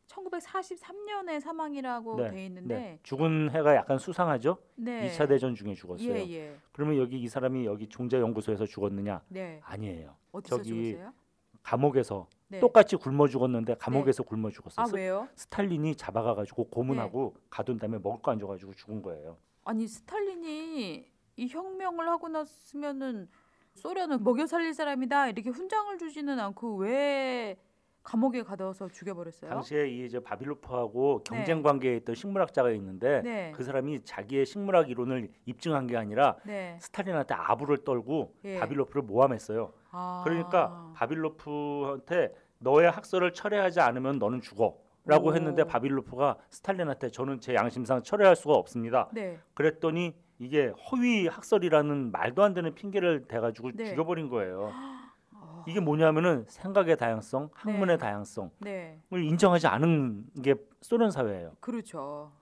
1943년에 0.06 1.40
사망이라고 1.40 2.16
네, 2.16 2.30
돼 2.30 2.46
있는데 2.46 2.98
죽은 3.02 3.50
해가 3.50 3.76
약간 3.76 3.98
수상하죠. 3.98 4.58
네. 4.74 5.08
2차 5.10 5.28
대전 5.28 5.54
중에 5.54 5.74
죽었어요. 5.74 6.10
예, 6.10 6.28
예. 6.32 6.56
그러면 6.72 6.96
여기 6.96 7.20
이 7.20 7.28
사람이 7.28 7.64
여기 7.66 7.88
종자 7.88 8.18
연구소에서 8.18 8.66
죽었느냐? 8.66 9.22
네. 9.28 9.60
아니에요. 9.62 10.16
어디서 10.32 10.56
저기 10.56 10.92
죽었어요? 10.92 11.12
감옥에서 11.62 12.26
네. 12.48 12.58
똑같이 12.60 12.96
굶어 12.96 13.28
죽었는데 13.28 13.74
감옥에서 13.76 14.22
굶어 14.22 14.50
죽었어요. 14.50 14.84
아 14.86 14.88
왜요? 14.92 15.28
스탈린이 15.36 15.94
잡아가 15.94 16.34
가지고 16.34 16.64
고문하고 16.68 17.32
네. 17.36 17.40
가둔 17.50 17.78
다음에 17.78 17.98
먹을 17.98 18.20
거 18.22 18.30
안 18.32 18.38
줘 18.38 18.46
가지고 18.46 18.74
죽은 18.74 19.02
거예요. 19.02 19.36
아니 19.64 19.86
스탈린이 19.86 21.06
이 21.36 21.46
혁명을 21.48 22.08
하고 22.08 22.28
났으면은 22.28 23.28
소련을 23.74 24.18
먹여 24.18 24.46
살릴 24.46 24.74
사람이다 24.74 25.28
이렇게 25.28 25.50
훈장을 25.50 25.96
주지는 25.98 26.40
않고 26.40 26.76
왜 26.76 27.56
감옥에 28.02 28.42
가둬서 28.42 28.88
죽여버렸어요? 28.88 29.50
당시에 29.50 29.88
이 29.90 30.06
이제 30.06 30.18
바빌로프하고 30.18 31.22
네. 31.30 31.36
경쟁 31.36 31.62
관계에 31.62 31.96
있던 31.98 32.14
식물학자가 32.14 32.70
있는데 32.72 33.20
네. 33.22 33.52
그 33.54 33.62
사람이 33.62 34.02
자기의 34.04 34.46
식물학 34.46 34.88
이론을 34.90 35.30
입증한 35.44 35.86
게 35.86 35.96
아니라 35.96 36.36
네. 36.44 36.78
스탈린한테 36.80 37.34
아부를 37.34 37.84
떨고 37.84 38.34
예. 38.44 38.58
바빌로프를 38.58 39.02
모함했어요. 39.02 39.72
아. 39.90 40.22
그러니까 40.24 40.92
바빌로프한테 40.94 42.34
너의 42.58 42.90
학설을 42.90 43.32
철회하지 43.32 43.80
않으면 43.80 44.18
너는 44.18 44.40
죽어 44.40 44.78
라고 45.04 45.28
오. 45.28 45.34
했는데 45.34 45.64
바빌로프가 45.64 46.36
스탈린한테 46.50 47.10
저는 47.10 47.40
제 47.40 47.54
양심상 47.54 48.02
철회할 48.02 48.36
수가 48.36 48.54
없습니다. 48.54 49.08
네. 49.12 49.38
그랬더니 49.54 50.14
이게 50.38 50.72
허위 50.90 51.26
학설이라는 51.26 52.12
말도 52.12 52.42
안 52.42 52.54
되는 52.54 52.74
핑계를 52.74 53.26
대가지고 53.26 53.72
네. 53.74 53.86
죽여버린 53.86 54.28
거예요. 54.28 54.72
어, 55.32 55.64
이게 55.68 55.80
뭐냐면은 55.80 56.44
생각의 56.48 56.96
다양성, 56.96 57.50
학문의 57.52 57.96
네. 57.96 57.98
다양성을 57.98 58.50
네. 58.60 59.00
인정하지 59.12 59.66
않은 59.66 60.26
게 60.42 60.54
소련 60.80 61.10
사회예요. 61.10 61.52
그렇죠. 61.60 62.32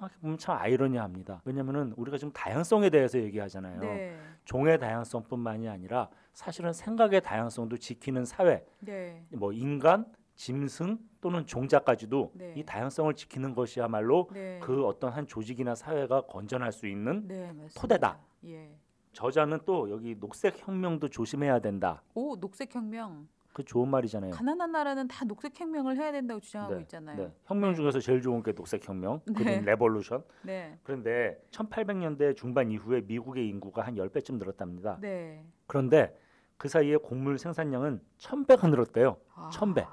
생각해 0.00 0.14
보면 0.20 0.38
참 0.38 0.56
아이러니합니다. 0.58 1.42
왜냐면은 1.44 1.92
우리가 1.96 2.16
지금 2.16 2.32
다양성에 2.32 2.88
대해서 2.90 3.18
얘기하잖아요. 3.18 3.80
네. 3.80 4.18
종의 4.46 4.78
다양성뿐만이 4.78 5.68
아니라 5.68 6.08
사실은 6.32 6.72
생각의 6.72 7.20
다양성도 7.20 7.76
지키는 7.76 8.24
사회, 8.24 8.64
네. 8.80 9.22
뭐 9.30 9.52
인간, 9.52 10.06
짐승 10.36 10.98
또는 11.20 11.44
종자까지도 11.44 12.32
네. 12.34 12.54
이 12.56 12.64
다양성을 12.64 13.12
지키는 13.14 13.54
것이야말로 13.54 14.30
네. 14.32 14.58
그 14.62 14.86
어떤 14.86 15.12
한 15.12 15.26
조직이나 15.26 15.74
사회가 15.74 16.22
건전할 16.22 16.72
수 16.72 16.86
있는 16.86 17.28
네. 17.28 17.52
토대다. 17.76 18.18
예. 18.46 18.70
저자는 19.12 19.60
또 19.66 19.90
여기 19.90 20.18
녹색 20.18 20.66
혁명도 20.66 21.08
조심해야 21.08 21.58
된다. 21.58 22.02
오, 22.14 22.36
녹색 22.36 22.74
혁명. 22.74 23.28
그 23.52 23.64
좋은 23.64 23.88
말이잖아요. 23.88 24.30
가난한 24.30 24.70
나라는 24.72 25.08
다 25.08 25.24
녹색 25.24 25.58
혁명을 25.58 25.96
해야 25.96 26.12
된다고 26.12 26.40
주장하고 26.40 26.74
네, 26.74 26.80
있잖아요. 26.82 27.16
네. 27.16 27.32
혁명 27.44 27.74
중에서 27.74 27.98
제일 27.98 28.22
좋은 28.22 28.42
게 28.42 28.52
녹색 28.52 28.86
혁명, 28.88 29.20
네. 29.26 29.32
green 29.32 29.64
revolution. 29.64 30.22
네. 30.42 30.78
그런데 30.82 31.40
1800년대 31.50 32.36
중반 32.36 32.70
이후에 32.70 33.02
미국의 33.02 33.48
인구가 33.48 33.82
한 33.82 33.96
10배쯤 33.96 34.38
늘었답니다. 34.38 34.98
네. 35.00 35.44
그런데 35.66 36.16
그 36.56 36.68
사이에 36.68 36.96
곡물 36.96 37.38
생산량은 37.38 38.00
1000배가 38.18 38.68
늘었대요. 38.70 39.16
아, 39.34 39.48
1000배. 39.50 39.86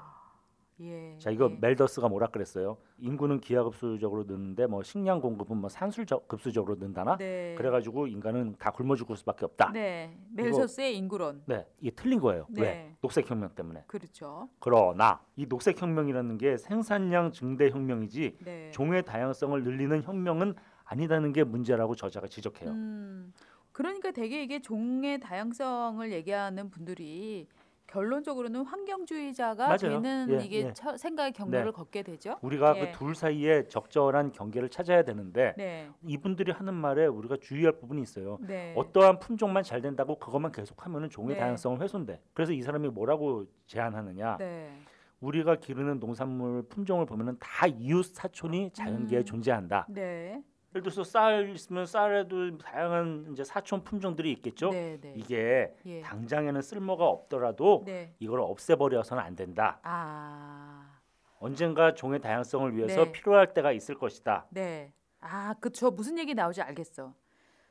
예. 0.80 1.16
자, 1.18 1.30
이거 1.30 1.50
예. 1.50 1.58
멜더스가 1.60 2.08
뭐라 2.08 2.28
그랬어요? 2.28 2.78
인구는 2.98 3.40
기하급수적으로 3.40 4.24
느는데 4.24 4.66
뭐 4.66 4.82
식량 4.82 5.20
공급은 5.20 5.56
뭐 5.56 5.68
산술급수적으로 5.68 6.76
는다나? 6.76 7.16
네. 7.16 7.54
그래 7.56 7.70
가지고 7.70 8.06
인간은 8.06 8.56
다 8.58 8.70
굶어 8.70 8.94
죽을 8.94 9.16
수밖에 9.16 9.44
없다. 9.44 9.72
네. 9.72 10.16
멜서스의 10.34 10.96
인구론. 10.96 11.42
네, 11.46 11.66
이게 11.80 11.90
틀린 11.90 12.20
거예요. 12.20 12.46
네. 12.50 12.62
왜? 12.62 12.96
녹색 13.00 13.28
혁명 13.28 13.50
때문에. 13.54 13.84
그렇죠. 13.86 14.48
그러나 14.60 15.20
이 15.36 15.46
녹색 15.46 15.80
혁명이라는 15.80 16.38
게 16.38 16.56
생산량 16.56 17.32
증대 17.32 17.70
혁명이지 17.70 18.38
네. 18.44 18.70
종의 18.72 19.04
다양성을 19.04 19.62
늘리는 19.62 20.02
혁명은 20.02 20.54
아니다는 20.84 21.32
게 21.32 21.44
문제라고 21.44 21.94
저자가 21.96 22.28
지적해요. 22.28 22.70
음, 22.70 23.32
그러니까 23.72 24.10
되게 24.10 24.42
이게 24.42 24.60
종의 24.60 25.20
다양성을 25.20 26.10
얘기하는 26.12 26.70
분들이 26.70 27.46
결론적으로는 27.88 28.64
환경주의자가 28.64 29.66
맞아요. 29.66 29.78
되는 30.00 30.28
예, 30.30 30.44
이게 30.44 30.66
예. 30.66 30.72
처- 30.72 30.96
생각의 30.96 31.32
경로를 31.32 31.66
네. 31.66 31.70
걷게 31.72 32.02
되죠. 32.02 32.36
우리가 32.42 32.76
예. 32.76 32.92
그둘 32.92 33.14
사이에 33.14 33.66
적절한 33.66 34.32
경계를 34.32 34.68
찾아야 34.68 35.02
되는데 35.02 35.54
네. 35.56 35.90
이분들이 36.06 36.52
하는 36.52 36.74
말에 36.74 37.06
우리가 37.06 37.38
주의할 37.40 37.72
부분이 37.78 38.02
있어요. 38.02 38.38
네. 38.42 38.74
어떠한 38.76 39.18
품종만 39.18 39.62
잘 39.62 39.80
된다고 39.80 40.18
그것만 40.18 40.52
계속하면은 40.52 41.08
종의 41.08 41.34
네. 41.34 41.40
다양성은 41.40 41.80
훼손돼. 41.80 42.20
그래서 42.34 42.52
이 42.52 42.60
사람이 42.62 42.88
뭐라고 42.90 43.46
제안하느냐? 43.66 44.36
네. 44.36 44.70
우리가 45.20 45.56
기르는 45.56 45.98
농산물 45.98 46.62
품종을 46.68 47.06
보면은 47.06 47.36
다 47.40 47.66
이웃 47.66 48.04
사촌이 48.04 48.70
자연계에 48.72 49.20
음. 49.20 49.24
존재한다. 49.24 49.86
네. 50.68 50.78
예를 50.78 50.82
들어서 50.82 51.04
쌀 51.04 51.50
있으면 51.50 51.86
쌀에도 51.86 52.58
다양한 52.58 53.28
이제 53.32 53.44
사촌 53.44 53.82
품종들이 53.82 54.30
있겠죠. 54.32 54.70
네. 54.70 54.98
네. 55.00 55.14
이게 55.16 55.74
예. 55.86 56.00
당장에는 56.02 56.60
쓸모가 56.60 57.06
없더라도 57.06 57.82
네. 57.86 58.14
이걸 58.18 58.40
없애버려서는 58.40 59.22
안 59.22 59.34
된다. 59.34 59.80
아. 59.82 60.98
언젠가 61.40 61.94
종의 61.94 62.20
다양성을 62.20 62.76
위해서 62.76 63.04
네. 63.04 63.12
필요할 63.12 63.54
때가 63.54 63.72
있을 63.72 63.94
것이다. 63.96 64.46
네. 64.50 64.92
아, 65.20 65.54
그저 65.60 65.90
무슨 65.90 66.18
얘기 66.18 66.34
나오지 66.34 66.60
알겠어. 66.62 67.14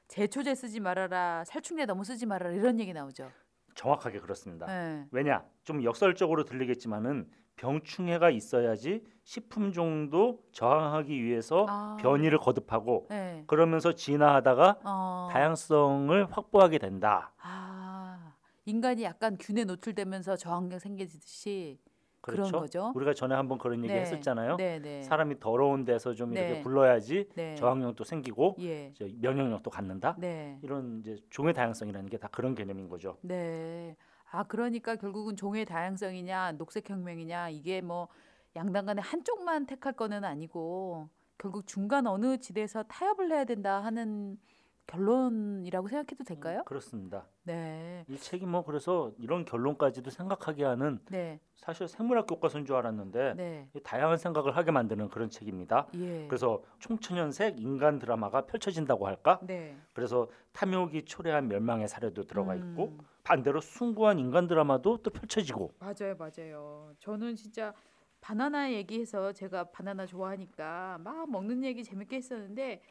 제초제 0.07 0.55
쓰지 0.55 0.79
말아라. 0.79 1.43
살충제 1.45 1.85
너무 1.85 2.03
쓰지 2.03 2.25
말아라. 2.25 2.53
이런 2.53 2.79
얘기 2.79 2.93
나오죠. 2.93 3.29
정확하게 3.75 4.19
그렇습니다. 4.19 4.65
네. 4.65 5.05
왜냐? 5.11 5.43
좀 5.63 5.83
역설적으로 5.83 6.45
들리겠지만은 6.45 7.29
병충해가 7.57 8.29
있어야지 8.29 9.03
식품종도 9.23 10.39
저항하기 10.51 11.23
위해서 11.23 11.65
아. 11.67 11.97
변이를 11.99 12.37
거듭하고 12.37 13.07
네. 13.09 13.43
그러면서 13.47 13.91
진화하다가 13.93 14.79
어. 14.85 15.29
다양성을 15.31 16.27
확보하게 16.31 16.77
된다. 16.77 17.33
아, 17.41 18.33
인간이 18.65 19.03
약간 19.03 19.37
균에 19.39 19.65
노출되면서 19.65 20.37
저항력 20.37 20.79
생기듯이 20.79 21.79
그렇죠? 22.21 22.43
그런 22.49 22.61
거죠. 22.61 22.91
우리가 22.95 23.13
전에 23.13 23.35
한번 23.35 23.57
그런 23.57 23.83
얘기 23.83 23.93
네. 23.93 24.01
했었잖아요. 24.01 24.57
네, 24.57 24.79
네. 24.79 25.01
사람이 25.01 25.39
더러운 25.39 25.85
데서 25.85 26.13
좀 26.13 26.33
이렇게 26.33 26.53
네. 26.55 26.61
굴러야지 26.61 27.29
네. 27.35 27.55
저항력도 27.55 28.03
생기고 28.03 28.55
예. 28.59 28.93
면역력도 29.21 29.69
갖는다. 29.69 30.15
네. 30.19 30.59
이런 30.61 30.99
이제 30.99 31.17
종의 31.29 31.53
다양성이라는 31.53 32.09
게 32.09 32.17
다 32.17 32.27
그런 32.29 32.53
개념인 32.55 32.89
거죠. 32.89 33.17
네. 33.21 33.95
아, 34.31 34.43
그러니까 34.43 34.95
결국은 34.95 35.35
종의 35.35 35.65
다양성이냐, 35.65 36.53
녹색혁명이냐, 36.53 37.49
이게 37.49 37.81
뭐 37.81 38.07
양당 38.55 38.85
간에 38.85 39.01
한쪽만 39.01 39.65
택할 39.65 39.93
거는 39.93 40.23
아니고 40.23 41.09
결국 41.37 41.67
중간 41.67 42.07
어느 42.07 42.37
지대에서 42.37 42.83
타협을 42.83 43.31
해야 43.31 43.45
된다 43.45 43.83
하는 43.83 44.37
결론이라고 44.87 45.89
생각해도 45.89 46.23
될까요? 46.23 46.63
그렇습니다. 46.65 47.27
네. 47.43 48.05
이 48.07 48.17
책이 48.17 48.45
뭐 48.45 48.63
그래서 48.63 49.11
이런 49.17 49.43
결론까지도 49.43 50.09
생각하게 50.09 50.63
하는 50.63 50.99
네. 51.09 51.39
사실 51.55 51.87
생물학 51.87 52.25
교과서인 52.25 52.65
줄 52.65 52.75
알았는데 52.77 53.33
네. 53.35 53.69
이 53.75 53.79
다양한 53.81 54.17
생각을 54.17 54.55
하게 54.55 54.71
만드는 54.71 55.09
그런 55.09 55.29
책입니다. 55.29 55.87
예. 55.95 56.27
그래서 56.27 56.63
총천연색 56.79 57.59
인간 57.59 57.99
드라마가 57.99 58.45
펼쳐진다고 58.45 59.07
할까? 59.07 59.39
네. 59.43 59.75
그래서 59.93 60.29
탐욕이 60.53 61.03
초래한 61.03 61.49
멸망의 61.49 61.89
사례도 61.89 62.23
들어가 62.23 62.55
있고 62.55 62.85
음. 62.85 62.97
반대로 63.27 63.59
숭고한 63.59 64.19
인간 64.19 64.47
드라마도 64.47 64.97
또 65.03 65.09
펼쳐지고 65.09 65.73
맞아요, 65.79 66.15
맞아요. 66.17 66.93
저는 66.99 67.35
진짜 67.35 67.73
바나나 68.21 68.71
얘기해서 68.71 69.33
제가 69.33 69.65
바나나 69.65 70.05
좋아하니까 70.05 70.99
막 71.03 71.29
먹는 71.29 71.61
얘기 71.65 71.83
재밌게 71.83 72.15
했었는데 72.15 72.81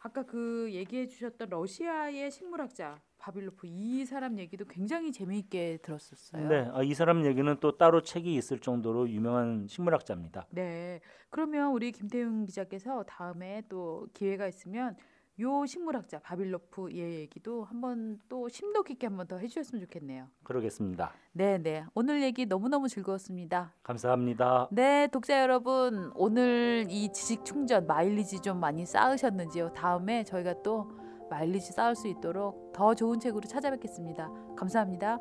아까 0.00 0.24
그 0.24 0.68
얘기해 0.72 1.08
주셨던 1.08 1.48
러시아의 1.48 2.30
식물학자 2.30 3.00
바빌로프 3.16 3.66
이 3.66 4.04
사람 4.04 4.38
얘기도 4.38 4.66
굉장히 4.66 5.10
재미있게 5.10 5.78
들었었어요. 5.82 6.48
네, 6.48 6.68
아, 6.72 6.82
이 6.82 6.92
사람 6.92 7.24
얘기는 7.24 7.56
또 7.58 7.76
따로 7.78 8.02
책이 8.02 8.34
있을 8.34 8.60
정도로 8.60 9.08
유명한 9.08 9.66
식물학자입니다. 9.68 10.46
네. 10.50 11.00
그러면 11.30 11.72
우리 11.72 11.92
김태훈 11.92 12.44
기자께서 12.44 13.04
다음에 13.04 13.62
또 13.68 14.06
기회가 14.12 14.46
있으면 14.46 14.96
요 15.40 15.64
식물학자 15.66 16.18
바빌로프 16.18 16.92
얘 16.94 17.20
얘기도 17.20 17.64
한번 17.64 18.18
또 18.28 18.48
심도 18.48 18.82
깊게 18.82 19.06
한번 19.06 19.26
더 19.26 19.38
해주셨으면 19.38 19.80
좋겠네요. 19.84 20.26
그러겠습니다. 20.42 21.12
네, 21.32 21.58
네. 21.58 21.84
오늘 21.94 22.22
얘기 22.22 22.46
너무너무 22.46 22.88
즐거웠습니다. 22.88 23.74
감사합니다. 23.82 24.68
네, 24.72 25.06
독자 25.08 25.40
여러분, 25.40 26.10
오늘 26.14 26.86
이 26.88 27.12
지식 27.12 27.44
충전 27.44 27.86
마일리지 27.86 28.40
좀 28.40 28.58
많이 28.58 28.84
쌓으셨는지요? 28.84 29.72
다음에 29.74 30.24
저희가 30.24 30.62
또 30.62 30.90
마일리지 31.30 31.72
쌓을 31.72 31.94
수 31.94 32.08
있도록 32.08 32.72
더 32.72 32.94
좋은 32.94 33.20
책으로 33.20 33.46
찾아뵙겠습니다. 33.46 34.30
감사합니다. 34.56 35.18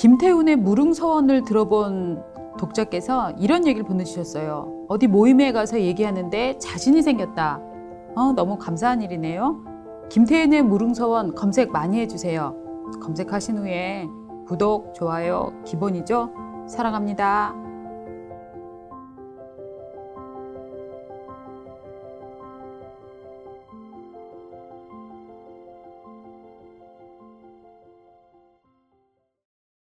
김태훈의 0.00 0.56
무릉서원을 0.56 1.44
들어본 1.44 2.22
독자께서 2.58 3.32
이런 3.32 3.66
얘기를 3.66 3.86
보내주셨어요. 3.86 4.86
어디 4.88 5.06
모임에 5.06 5.52
가서 5.52 5.78
얘기하는데 5.78 6.56
자신이 6.56 7.02
생겼다. 7.02 7.60
어, 8.16 8.32
너무 8.32 8.56
감사한 8.56 9.02
일이네요. 9.02 9.62
김태윤의 10.08 10.62
무릉서원 10.62 11.34
검색 11.34 11.70
많이 11.70 12.00
해주세요. 12.00 12.56
검색하신 13.02 13.58
후에 13.58 14.08
구독, 14.48 14.94
좋아요 14.94 15.52
기본이죠. 15.66 16.30
사랑합니다. 16.66 17.59